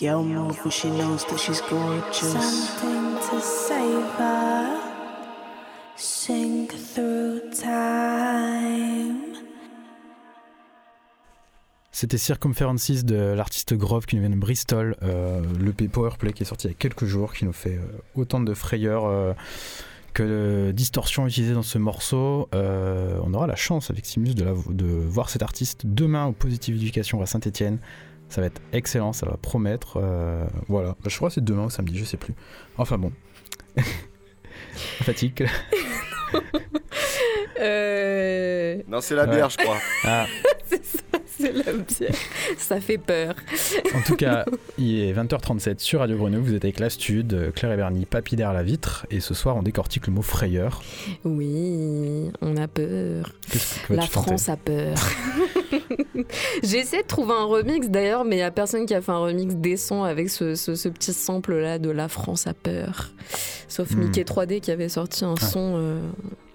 [0.00, 2.20] Girl move when she knows that she's gorgeous.
[2.20, 4.78] Something to savor.
[5.96, 9.16] Sink through time.
[11.90, 16.46] C'était Circumferences de l'artiste Grove qui nous vient de Bristol, euh, le Powerplay qui est
[16.46, 19.32] sorti il y a quelques jours, qui nous fait euh, autant de frayeurs euh,
[20.14, 22.48] que de distorsions utilisées dans ce morceau.
[22.54, 26.32] Euh, on aura la chance avec Simus de, la- de voir cet artiste demain au
[26.32, 27.78] Positive Education à Saint-Etienne.
[28.28, 29.98] Ça va être excellent, ça va promettre.
[30.02, 32.34] euh, voilà, je crois que c'est demain ou samedi, je sais plus.
[32.76, 33.12] Enfin bon.
[35.02, 35.48] Fatigue.
[37.60, 39.34] Euh, Non, c'est la Ouais.
[39.34, 39.78] bière, je crois.
[40.04, 40.26] Ah,
[40.68, 42.14] c'est ça, C'est la bière.
[42.56, 43.34] Ça fait peur.
[43.94, 44.44] En tout cas,
[44.78, 46.40] il est 20h37 sur Radio Grenouille.
[46.42, 49.06] Vous êtes avec la Stud, euh, Claire et Bernie, papy derrière la vitre.
[49.10, 50.82] Et ce soir, on décortique le mot frayeur.
[51.24, 53.32] Oui, on a peur.
[53.88, 54.94] Que La France a peur.
[56.62, 59.12] J'ai essayé de trouver un remix d'ailleurs, mais il n'y a personne qui a fait
[59.12, 63.10] un remix décent avec ce, ce- ce petit sample là de La France a peur.
[63.68, 63.98] Sauf Hmm.
[64.00, 66.00] Mickey 3D qui avait sorti un son euh,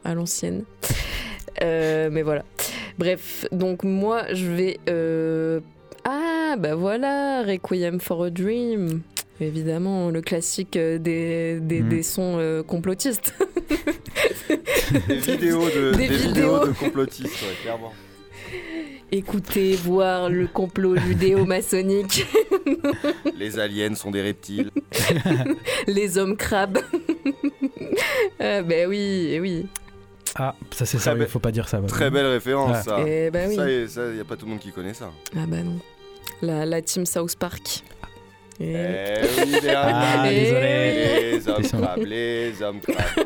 [0.04, 0.64] à l'ancienne.
[1.62, 2.44] Euh, mais voilà.
[2.98, 4.80] Bref, donc moi je vais.
[4.90, 5.60] euh,
[6.06, 9.02] Ah, bah voilà, Requiem for a Dream.
[9.42, 11.90] Évidemment, le classique des, des, Hmm.
[11.90, 13.34] des sons euh, complotistes.
[15.08, 16.28] Des vidéos de, Des des vidéos
[16.60, 16.68] vidéos.
[16.68, 17.92] de complotistes, ouais, clairement.
[19.12, 22.26] Écoutez, voir le complot judéo-maçonnique,
[23.38, 24.72] Les aliens sont des reptiles.
[25.88, 26.80] les hommes crabes.
[28.42, 29.68] Euh, ben oui, eh oui.
[30.36, 31.80] Ah, ça c'est sérieux, belle- faut pas dire ça.
[31.88, 32.82] Très belle référence, Ah.
[32.82, 32.98] ça.
[33.06, 33.56] Eh ben oui.
[33.56, 35.12] Ça, y- ça, y a pas tout le monde qui connaît ça.
[35.36, 35.78] Ah bah non.
[36.42, 37.84] La, la team South Park.
[38.60, 41.32] Et- Eh oui, les Ah, désolé.
[41.32, 43.26] Les hommes crabes, les hommes crabes.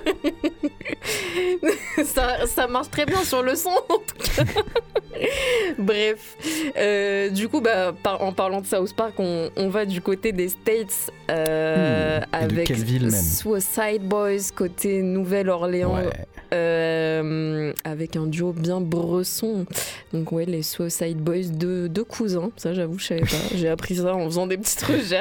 [2.05, 4.43] ça, ça marche très bien sur le son en tout cas.
[5.79, 6.35] Bref,
[6.77, 10.31] Euh, du coup, bah, par- en parlant de South Park, on, on va du côté
[10.31, 15.95] des States euh, Hmm, avec ville même Suicide Boys côté Nouvelle-Orléans.
[15.95, 16.09] Ouais.
[16.53, 19.65] euh, avec un duo bien bresson.
[20.13, 23.35] Donc ouais, les Suicide Boys, deux, deux cousins, ça j'avoue, je savais pas.
[23.55, 25.16] J'ai appris ça en faisant des petites recherches.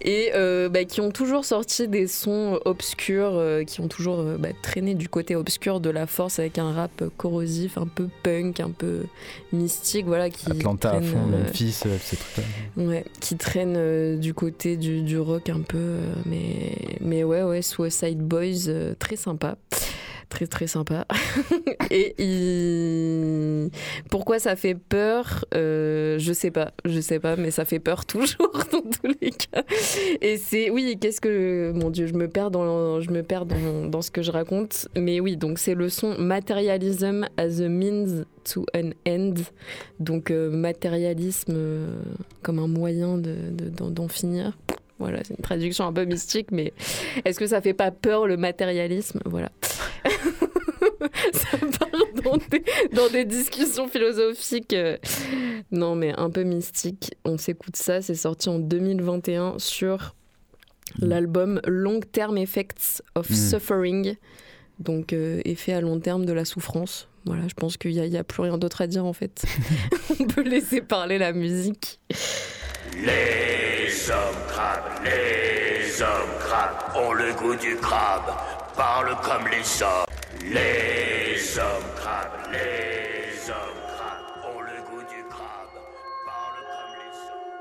[0.00, 4.36] Et euh, bah, qui ont toujours sorti des sons obscurs, euh, qui ont toujours euh,
[4.38, 8.60] bah, traîné du côté obscur de la force avec un rap corrosif, un peu punk,
[8.60, 9.04] un peu
[9.52, 10.30] mystique, voilà.
[10.30, 12.42] Qui Atlanta à traîne, fond, euh, Memphis, ces trucs-là.
[12.84, 15.96] Ouais, qui traîne du côté du, du rock un peu.
[16.26, 19.56] mais, mais ouais, ouais, Suicide Boys, très sympa.
[20.30, 21.06] Très, très sympa.
[21.90, 23.68] Et
[24.10, 28.06] pourquoi ça fait peur euh, Je sais pas, je sais pas, mais ça fait peur
[28.06, 29.64] toujours dans tous les cas.
[30.20, 31.72] Et c'est, oui, qu'est-ce que.
[31.74, 34.88] Mon Dieu, je me perds dans, je me perds dans, dans ce que je raconte.
[34.96, 39.34] Mais oui, donc c'est le son Materialism as a means to an end.
[39.98, 42.00] Donc euh, matérialisme euh,
[42.42, 44.56] comme un moyen de, de- d'en, d'en finir.
[45.00, 46.72] Voilà, c'est une traduction un peu mystique, mais
[47.24, 49.20] est-ce que ça fait pas peur le matérialisme?
[49.24, 49.50] Voilà.
[51.32, 51.88] ça part
[52.22, 52.62] dans des,
[52.94, 54.72] dans des discussions philosophiques.
[54.74, 54.96] euh,
[55.72, 57.14] Non, mais un peu mystiques.
[57.24, 60.14] On s'écoute ça, c'est sorti en 2021 sur
[60.98, 63.34] l'album Long Term Effects of Mm.
[63.34, 64.16] Suffering.
[64.78, 67.08] Donc, euh, effet à long terme de la souffrance.
[67.26, 69.44] Voilà, je pense qu'il n'y a, plus rien d'autre à dire en fait.
[70.20, 72.00] On peut laisser parler la musique.
[72.96, 78.34] Les hommes crabes, les hommes crabes ont le goût du crabe,
[78.76, 80.06] parlent comme les hommes.
[80.42, 85.78] Les hommes crabes, les hommes crabes ont le goût du crabe,
[86.26, 87.60] parlent comme les hommes.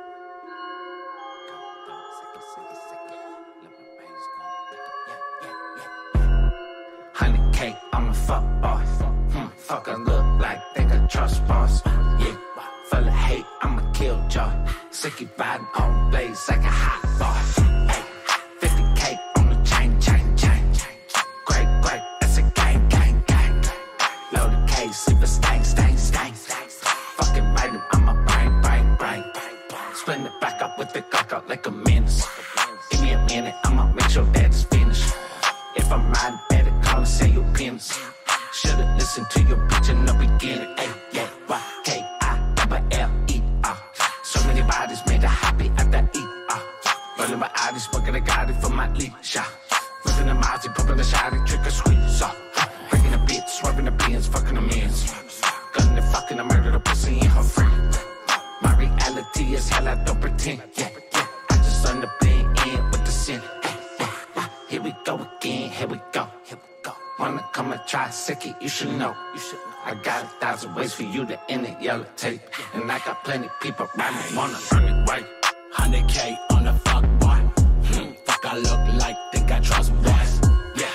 [7.13, 9.01] Honey cake, I'm a fuck boss.
[9.31, 11.81] Hmm, fucker look like they could trust boss.
[12.19, 12.35] Yeah,
[12.89, 13.88] full of hate, I'm a.
[14.91, 17.57] Sicky riding on blaze like a hot boss.
[17.57, 18.03] Hey,
[18.59, 20.63] 50k on the chain, chain, chain.
[21.45, 23.63] Great, great, that's a gang, gang, gang.
[24.33, 26.33] Load the case, sleep a stain, stain, stain.
[27.17, 29.23] Fucking right, I'm a brain, brain, brain.
[29.93, 31.58] Split it back up with the cock like
[68.29, 69.15] and try you should know.
[69.33, 69.73] You should know.
[69.85, 72.41] I got a thousand ways for you to end it, yellow tape.
[72.73, 75.25] And I got plenty people around me wanna run it right.
[75.73, 77.39] 100k on the fuck boy.
[77.87, 80.41] Hmm, fuck, I look like think I trust boys.
[80.75, 80.91] Yeah,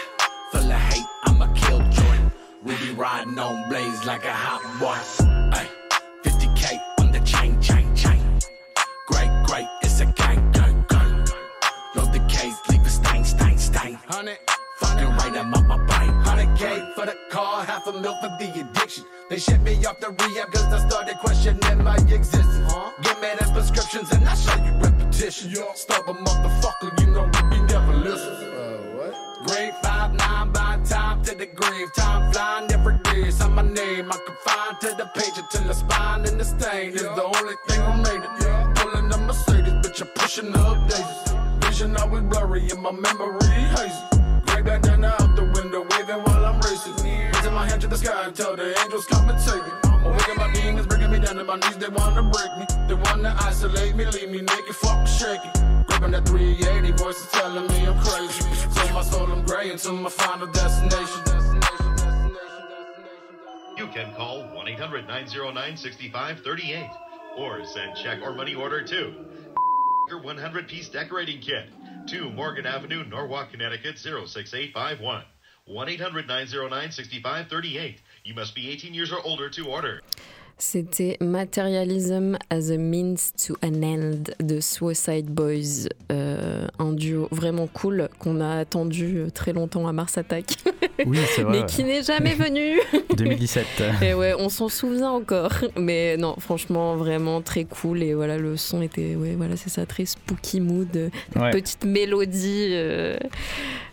[0.53, 2.19] full of hate, I'm a killjoy.
[2.63, 4.99] We be riding on blaze like a hot boy.
[5.53, 5.69] Ay,
[6.23, 8.21] 50k on the chain, chain, chain.
[9.07, 11.27] Great, great, it's a gang, gang, gang.
[11.95, 13.99] Load the case, leave a stain, stain, stain.
[14.79, 15.94] Fucking right, I'm up my
[16.55, 19.05] 100k for the car, half a mil for the addiction.
[19.29, 22.73] They shipped me off the rehab cause I started questioning my existence.
[23.03, 25.55] Get mad at prescriptions and I show you repetition.
[25.75, 28.33] Stubborn motherfucker, you know we never listen.
[28.33, 31.93] Uh, Grade 5, 9 by time to the grave.
[31.95, 33.31] Time flying every day.
[33.31, 34.11] Sign my name.
[34.11, 37.55] I can find to the page until the spine and the stain is the only
[37.67, 38.75] thing remaining.
[38.77, 41.35] Pulling the Mercedes, bitch, I'm pushing up daisies.
[41.61, 44.15] Vision always blurry and my memory hazy.
[44.47, 45.24] Gray bandana
[46.17, 46.95] waving while I'm racing.
[46.95, 49.73] Raising my hand to the sky until the angels come and take me.
[50.05, 51.77] Awaken my demons, bringing me down to my knees.
[51.77, 55.49] They wanna break me, they wanna isolate me, leave me naked, fuck shaky.
[55.87, 58.43] Gripping that 380, voices telling me I'm crazy.
[58.71, 61.23] So my soul I'm gray until my final destination.
[63.77, 66.91] You can call 1 800 909 6538
[67.37, 69.15] or send check or money order to
[70.09, 71.71] your 100 piece decorating kit
[72.07, 75.25] to Morgan Avenue, Norwalk, Connecticut 06851.
[75.67, 78.03] 1 800 909 6538.
[78.25, 80.03] You must be 18 years or older to order.
[80.57, 87.67] C'était Materialism as a Means to an End de Suicide Boys, euh, un duo vraiment
[87.67, 90.55] cool qu'on a attendu très longtemps à Mars Attack,
[91.07, 91.45] Oui, vrai.
[91.51, 92.79] mais qui n'est jamais venu.
[93.17, 93.67] 2017.
[94.03, 95.51] Et ouais, on s'en souvient encore.
[95.77, 98.03] Mais non, franchement, vraiment très cool.
[98.05, 101.51] Et voilà, le son était, ouais, voilà, c'est ça, très spooky mood, Ouais.
[101.51, 103.17] petite mélodie euh,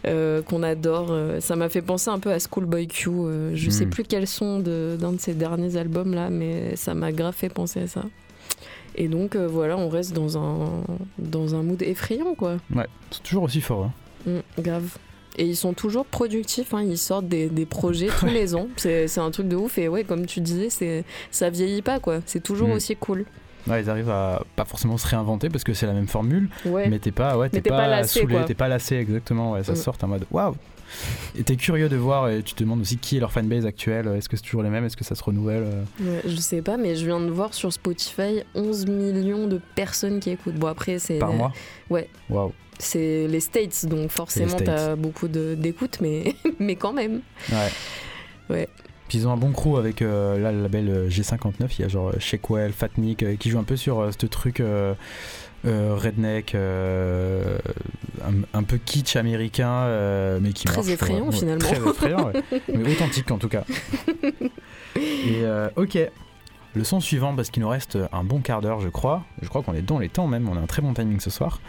[0.08, 1.16] euh, qu'on adore.
[1.40, 3.10] Ça m'a fait penser un peu à Schoolboy Q.
[3.56, 3.90] Je sais Mm.
[3.90, 7.50] plus quel son de- d'un de, ses derniers albums là, mais ça m'a grave fait
[7.50, 8.04] penser à ça.
[8.96, 10.84] Et donc euh, voilà, on reste dans un
[11.18, 12.58] dans un mood effrayant quoi.
[12.76, 13.86] Ouais, c'est toujours aussi fort.
[13.86, 14.42] hein.
[14.58, 14.98] Mm, grave.
[15.38, 18.68] Et ils sont toujours productifs, hein, ils sortent des, des projets tous les ans.
[18.76, 19.78] C'est c'est un truc de ouf.
[19.78, 22.20] Et ouais, comme tu disais, c'est ça vieillit pas quoi.
[22.26, 22.74] C'est toujours Mm.
[22.74, 23.26] aussi cool.
[23.68, 26.90] Ouais, ils arrivent à pas forcément se réinventer parce que c'est la même formule, Ouais.
[26.90, 29.52] mais t'es pas, ouais, t'es pas lassé, t'es pas lassé exactement.
[29.54, 29.76] Ouais, ça Mm.
[29.76, 30.56] sort en mode waouh.
[31.38, 34.08] Et t'es curieux de voir et tu te demandes aussi qui est leur fanbase actuelle.
[34.18, 34.86] Est-ce que c'est toujours les mêmes?
[34.86, 35.66] Est-ce que ça se renouvelle?
[36.00, 40.20] Ouais, je sais pas, mais je viens de voir sur Spotify 11 millions de personnes
[40.20, 40.56] qui écoutent.
[40.56, 41.20] Bon, après, c'est.
[41.20, 41.54] Par mois?
[41.90, 42.10] Ouais.
[42.30, 42.52] Waouh.
[42.80, 47.22] C'est les States, donc forcément, t'as beaucoup de- d'écoute, mais, mais quand même.
[47.52, 47.70] Ouais.
[48.50, 48.68] Ouais.
[49.08, 51.68] Puis ils ont un bon crew avec euh, là, le label euh, G59.
[51.78, 54.26] Il y a genre euh, Shakewell, Fatnik euh, qui joue un peu sur euh, ce
[54.26, 54.62] truc
[55.64, 57.58] redneck, euh,
[58.26, 61.32] un, un peu kitsch américain, euh, mais qui Très marche, effrayant, ouais.
[61.32, 61.60] finalement.
[61.70, 62.44] Très effrayant, ouais.
[62.76, 63.64] mais authentique en tout cas.
[64.96, 65.98] Et euh, ok.
[66.74, 69.24] Le son suivant, parce qu'il nous reste un bon quart d'heure, je crois.
[69.42, 70.48] Je crois qu'on est dans les temps même.
[70.48, 71.60] On a un très bon timing ce soir.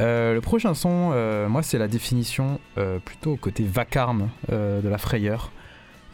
[0.00, 4.80] Euh, le prochain son, euh, moi, c'est la définition euh, plutôt au côté vacarme euh,
[4.80, 5.52] de la frayeur,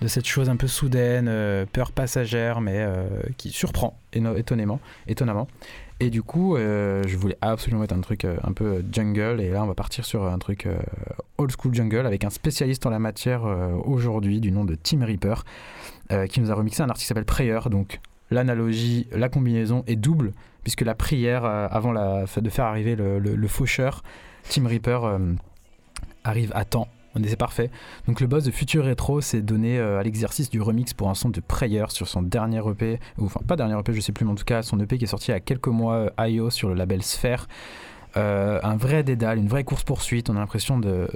[0.01, 3.07] de cette chose un peu soudaine, euh, peur passagère, mais euh,
[3.37, 5.47] qui surprend étonnément, étonnamment.
[5.99, 9.49] Et du coup, euh, je voulais absolument mettre un truc euh, un peu jungle, et
[9.51, 10.77] là, on va partir sur un truc euh,
[11.39, 15.03] old school jungle avec un spécialiste en la matière euh, aujourd'hui du nom de Tim
[15.05, 15.43] Reaper,
[16.13, 17.61] euh, qui nous a remixé un artiste qui s'appelle Prayer.
[17.71, 20.33] Donc, l'analogie, la combinaison est double,
[20.65, 24.03] puisque la prière, euh, avant la, de faire arriver le, le- faucheur,
[24.51, 25.19] Tim Reaper euh,
[26.25, 26.89] arrive à temps.
[27.17, 27.71] On c'est parfait.
[28.07, 31.15] Donc le boss de Future Retro s'est donné euh, à l'exercice du remix pour un
[31.15, 34.25] son de Prayer sur son dernier EP, ou enfin pas dernier EP, je sais plus,
[34.25, 36.29] mais en tout cas son EP qui est sorti il y a quelques mois, euh,
[36.29, 37.49] IO sur le label Sphere.
[38.17, 40.31] Euh, un vrai dédale, une vraie course poursuite.
[40.31, 41.09] On a l'impression de,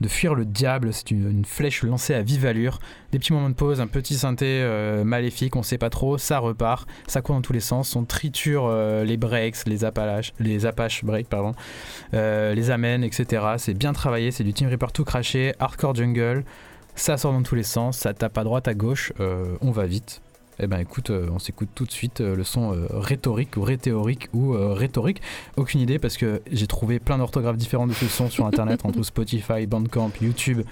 [0.00, 0.92] de fuir le diable.
[0.92, 2.78] C'est une, flèche lancée à vive allure.
[3.12, 6.18] Des petits moments de pause, un petit synthé euh, maléfique, on sait pas trop.
[6.18, 7.96] Ça repart, ça court dans tous les sens.
[7.96, 9.78] On triture euh, les breaks, les
[10.38, 11.54] les apaches breaks, pardon,
[12.14, 13.42] euh, les amènes, etc.
[13.58, 14.30] C'est bien travaillé.
[14.30, 16.44] C'est du Team Reaper tout craché, hardcore jungle.
[16.94, 19.12] Ça sort dans tous les sens, ça tape à droite, à gauche.
[19.60, 20.22] on va vite.
[20.58, 23.62] Eh ben écoute, euh, on s'écoute tout de suite euh, le son euh, rhétorique ou
[23.62, 25.20] rhéthéorique ou rhétorique.
[25.56, 29.02] Aucune idée parce que j'ai trouvé plein d'orthographes différentes de ce son sur internet entre
[29.04, 30.62] Spotify, Bandcamp, YouTube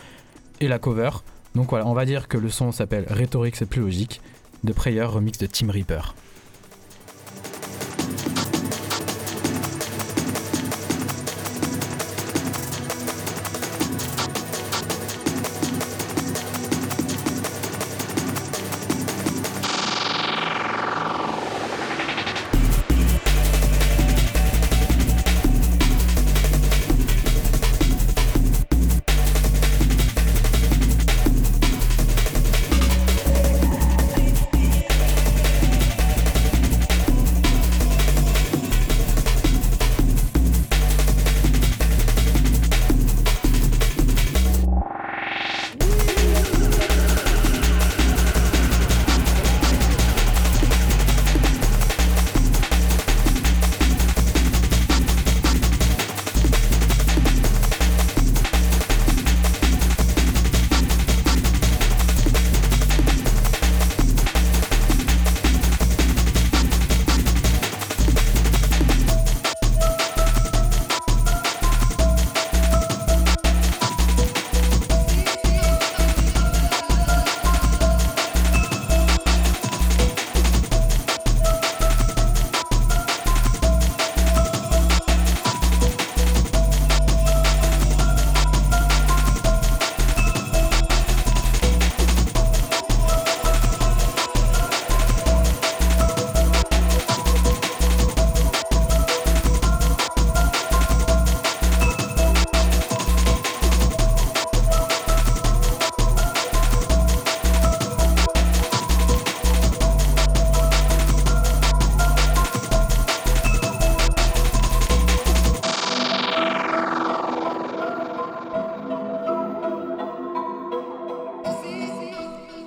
[0.60, 1.10] et la cover.
[1.54, 4.20] Donc voilà, on va dire que le son s'appelle Rhétorique, c'est plus logique.
[4.64, 6.14] De Prayer, remix de Team Reaper.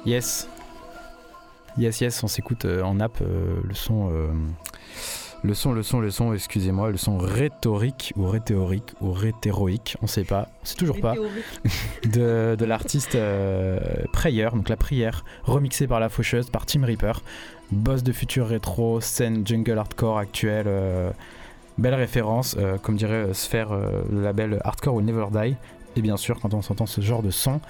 [0.07, 0.47] Yes.
[1.77, 4.09] Yes, yes, on s'écoute euh, en app euh, le son.
[4.11, 4.27] euh,
[5.43, 10.07] le son, le son, le son, excusez-moi, le son rhétorique ou rhéthéorique ou rhétéroïque, on
[10.07, 11.13] sait pas, on sait toujours pas,
[12.11, 13.79] de, de l'artiste euh,
[14.11, 17.21] Prayer, donc la prière, remixée par la faucheuse, par Tim Reaper,
[17.71, 21.11] boss de futur rétro, scène jungle hardcore actuelle, euh,
[21.77, 25.55] belle référence, euh, comme dirait Sphere, euh, le label Hardcore Will Never Die,
[25.95, 27.61] et bien sûr quand on s'entend ce genre de son,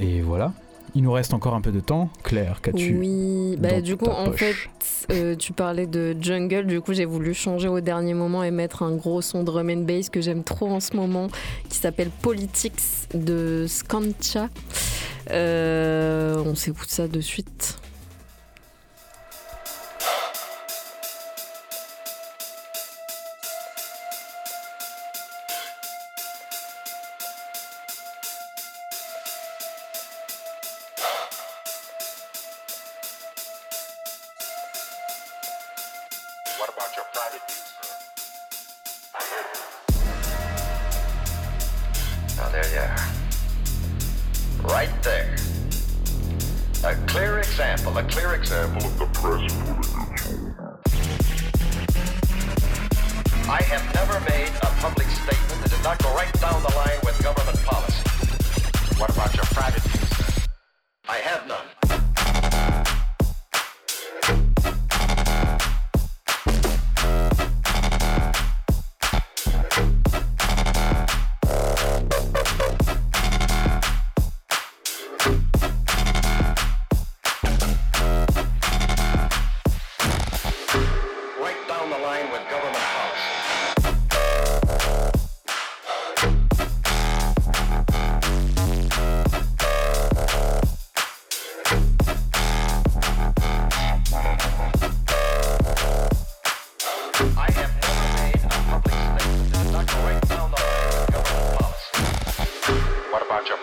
[0.00, 0.52] et voilà.
[0.94, 2.08] Il nous reste encore un peu de temps.
[2.22, 6.16] Claire, qu'as-tu Oui, bah, dans du coup, ta en poche fait, euh, tu parlais de
[6.20, 6.66] jungle.
[6.66, 9.82] Du coup, j'ai voulu changer au dernier moment et mettre un gros son drum and
[9.82, 11.28] bass que j'aime trop en ce moment,
[11.68, 12.80] qui s'appelle Politics
[13.14, 14.48] de Scantia.
[15.30, 17.78] Euh, on s'écoute ça de suite.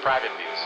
[0.03, 0.62] Private views,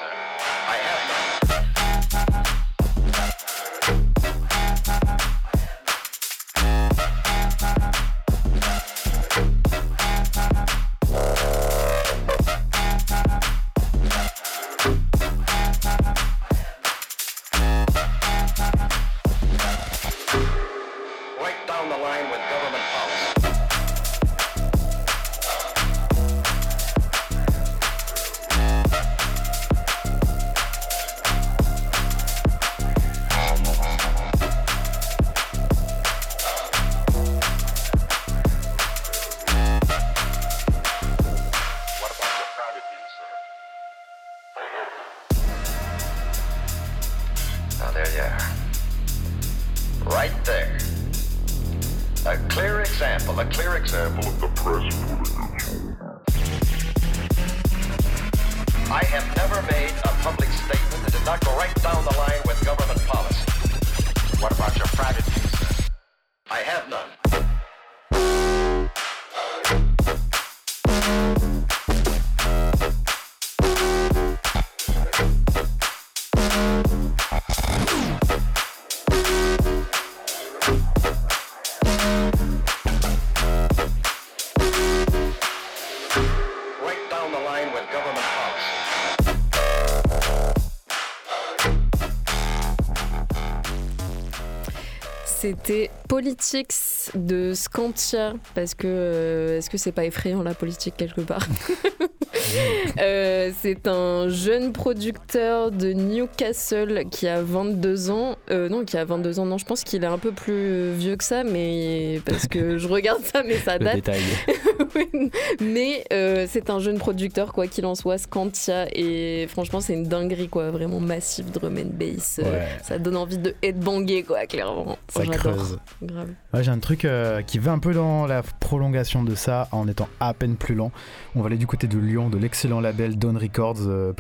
[96.18, 101.47] Politics de Scantia, parce que euh, est-ce que c'est pas effrayant la politique quelque part?
[102.99, 108.35] Euh, C'est un jeune producteur de Newcastle qui a 22 ans.
[108.49, 111.15] Euh, non, qui a 22 ans, non, je pense qu'il est un peu plus vieux
[111.15, 113.95] que ça, mais parce que je regarde ça, mais ça Le date.
[113.95, 114.21] détail.
[114.95, 119.93] Oui, mais euh, c'est un jeune producteur, quoi qu'il en soit, Scantia, et franchement, c'est
[119.93, 122.39] une dinguerie, quoi, vraiment massif drum and bass.
[122.39, 122.67] Euh, Ouais.
[122.83, 124.97] Ça donne envie de headbanger, quoi, clairement.
[125.09, 125.37] Ça J'adore.
[125.39, 125.77] creuse.
[126.01, 126.29] Grave.
[126.53, 129.87] Ouais, j'ai un truc euh, qui va un peu dans la prolongation de ça en
[129.87, 130.91] étant à peine plus lent.
[131.35, 134.13] On va aller du côté de Lyon, de l'excellent label Dawn Records, euh,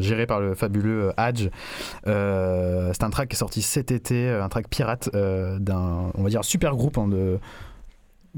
[0.00, 1.50] géré par le fabuleux euh, Hadj.
[2.06, 6.28] Euh, c'est un track qui est sorti cet été, un track pirate d'un, on va
[6.28, 7.38] dire, super groupe hein, de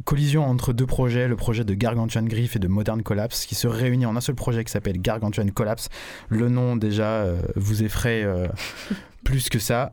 [0.05, 3.69] collision entre deux projets, le projet de Gargantuan Griff et de Modern Collapse, qui se
[3.69, 5.89] réunit en un seul projet qui s'appelle Gargantuan Collapse.
[6.29, 7.27] Le nom déjà
[7.57, 8.27] vous effraie
[9.25, 9.93] plus que ça.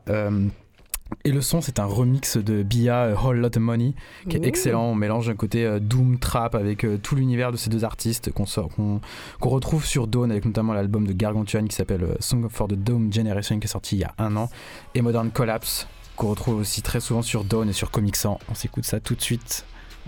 [1.24, 3.94] Et le son, c'est un remix de Bia, euh, Whole Lot of Money,
[4.28, 4.84] qui est excellent.
[4.84, 8.32] On mélange un côté euh, doom trap avec euh, tout l'univers de ces deux artistes
[8.32, 9.00] qu'on sort- qu'on
[9.40, 12.74] qu'on retrouve sur Dawn, avec notamment l'album de Gargantuan qui s'appelle euh, Song for the
[12.74, 14.48] Dome Generation, qui est sorti il y a un an,
[14.94, 15.86] et Modern Collapse,
[16.16, 18.38] qu'on retrouve aussi très souvent sur Dawn et sur Comic Sans.
[18.50, 19.64] On s'écoute ça tout de suite.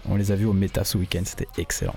[0.09, 1.95] On les a vus au Meta ce week-end, c'était excellent.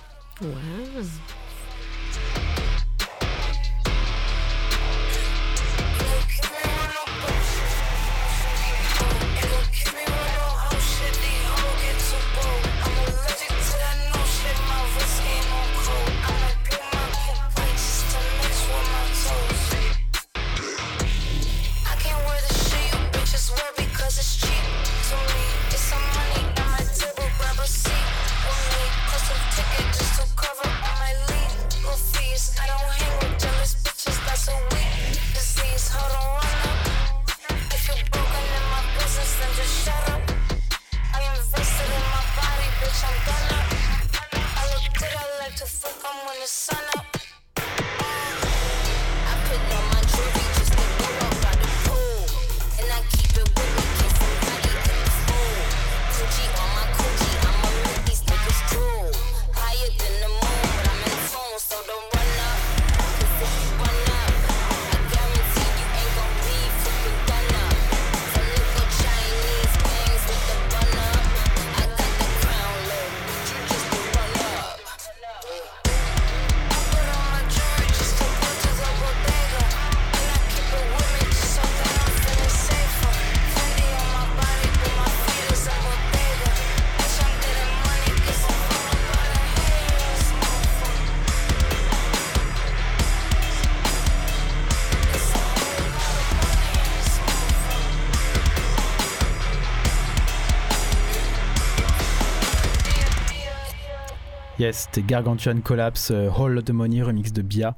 [104.66, 107.76] Yes, c'était Gargantuan Collapse, euh, Whole Lot of Money, remix de Bia.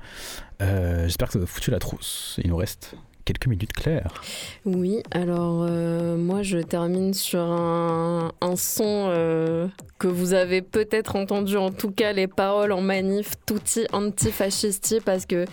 [0.62, 2.40] Euh, J'espère que ça vous a foutu la trousse.
[2.42, 2.94] Il nous reste
[3.26, 4.14] quelques minutes claires.
[4.64, 9.68] Oui, alors euh, moi je termine sur un, un son euh,
[10.00, 15.26] que vous avez peut-être entendu, en tout cas les paroles en manif, tutti antifascisti, parce
[15.26, 15.44] que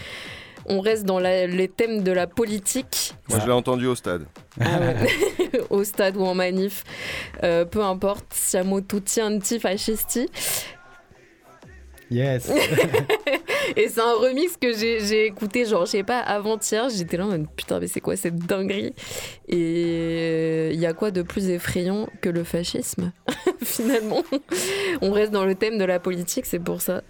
[0.67, 3.15] on reste dans la- les thèmes de la politique.
[3.29, 4.25] Moi, je l'ai entendu au stade.
[4.61, 5.61] Ah ouais.
[5.71, 6.85] au stade ou en manif,
[7.43, 10.27] Euh, peu importe, siamo tutti antifascisti.
[12.15, 12.51] Yes.
[13.77, 16.89] Et c'est un remix que j'ai écouté, genre, je sais pas, avant-hier.
[16.95, 18.95] J'étais là en mode putain, mais c'est quoi cette dinguerie?
[19.49, 23.11] Et il y a quoi de plus effrayant que le fascisme,
[23.65, 24.23] finalement
[25.01, 27.03] On reste dans le thème de la politique, c'est pour ça.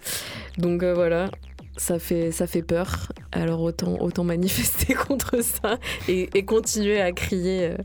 [0.57, 1.29] Donc euh, voilà.
[1.77, 5.77] Ça fait, ça fait peur, alors autant, autant manifester contre ça
[6.07, 7.75] et, continuer à crier euh,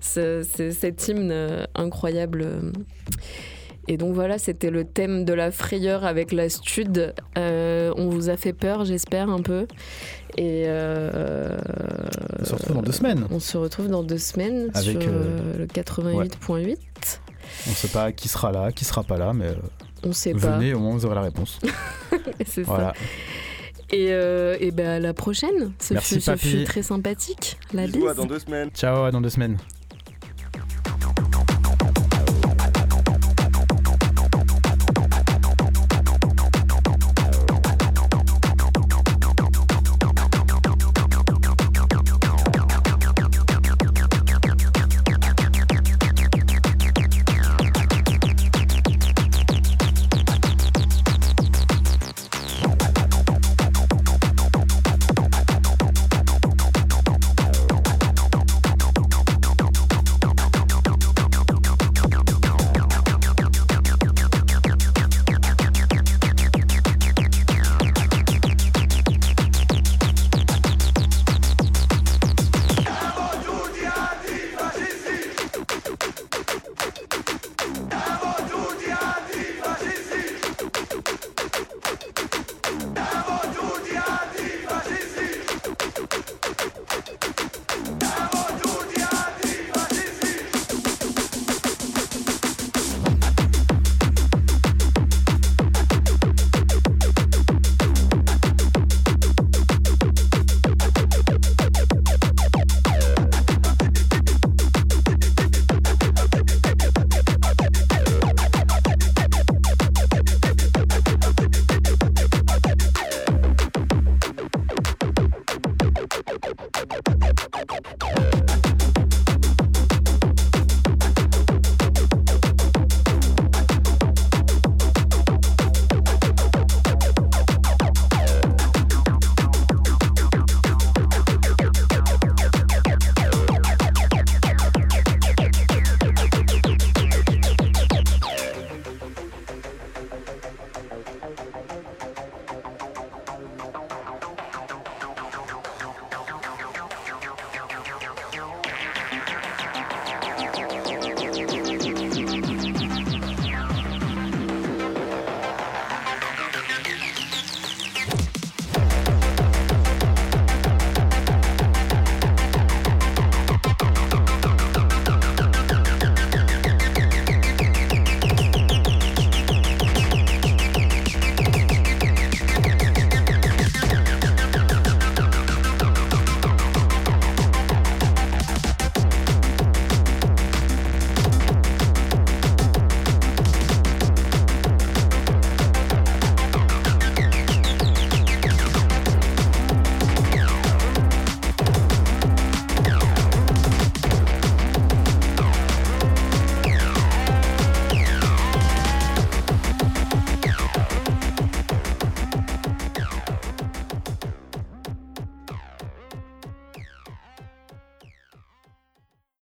[0.00, 2.40] ce- ce- cet hymne euh, incroyable.
[2.42, 2.72] euh,
[3.88, 7.14] et donc voilà, c'était le thème de la frayeur avec la stud.
[7.36, 9.66] Euh, on vous a fait peur, j'espère, un peu.
[10.36, 11.56] Et euh,
[12.40, 13.26] On se retrouve dans deux semaines.
[13.30, 16.76] On se retrouve dans deux semaines Avec, sur euh, le 88.8.
[17.68, 19.50] On sait pas qui sera là, qui sera pas là, mais
[20.02, 20.56] On sait pas.
[20.58, 21.60] venez, au moins vous aurez la réponse.
[22.46, 22.92] C'est voilà.
[22.94, 23.00] ça.
[23.92, 25.72] Et, euh, et ben à la prochaine.
[25.78, 27.58] Ce, Merci, fut, ce fut très sympathique.
[27.72, 28.08] La Bisous, bise.
[28.08, 28.70] à dans deux semaines.
[28.74, 29.56] Ciao, à dans deux semaines.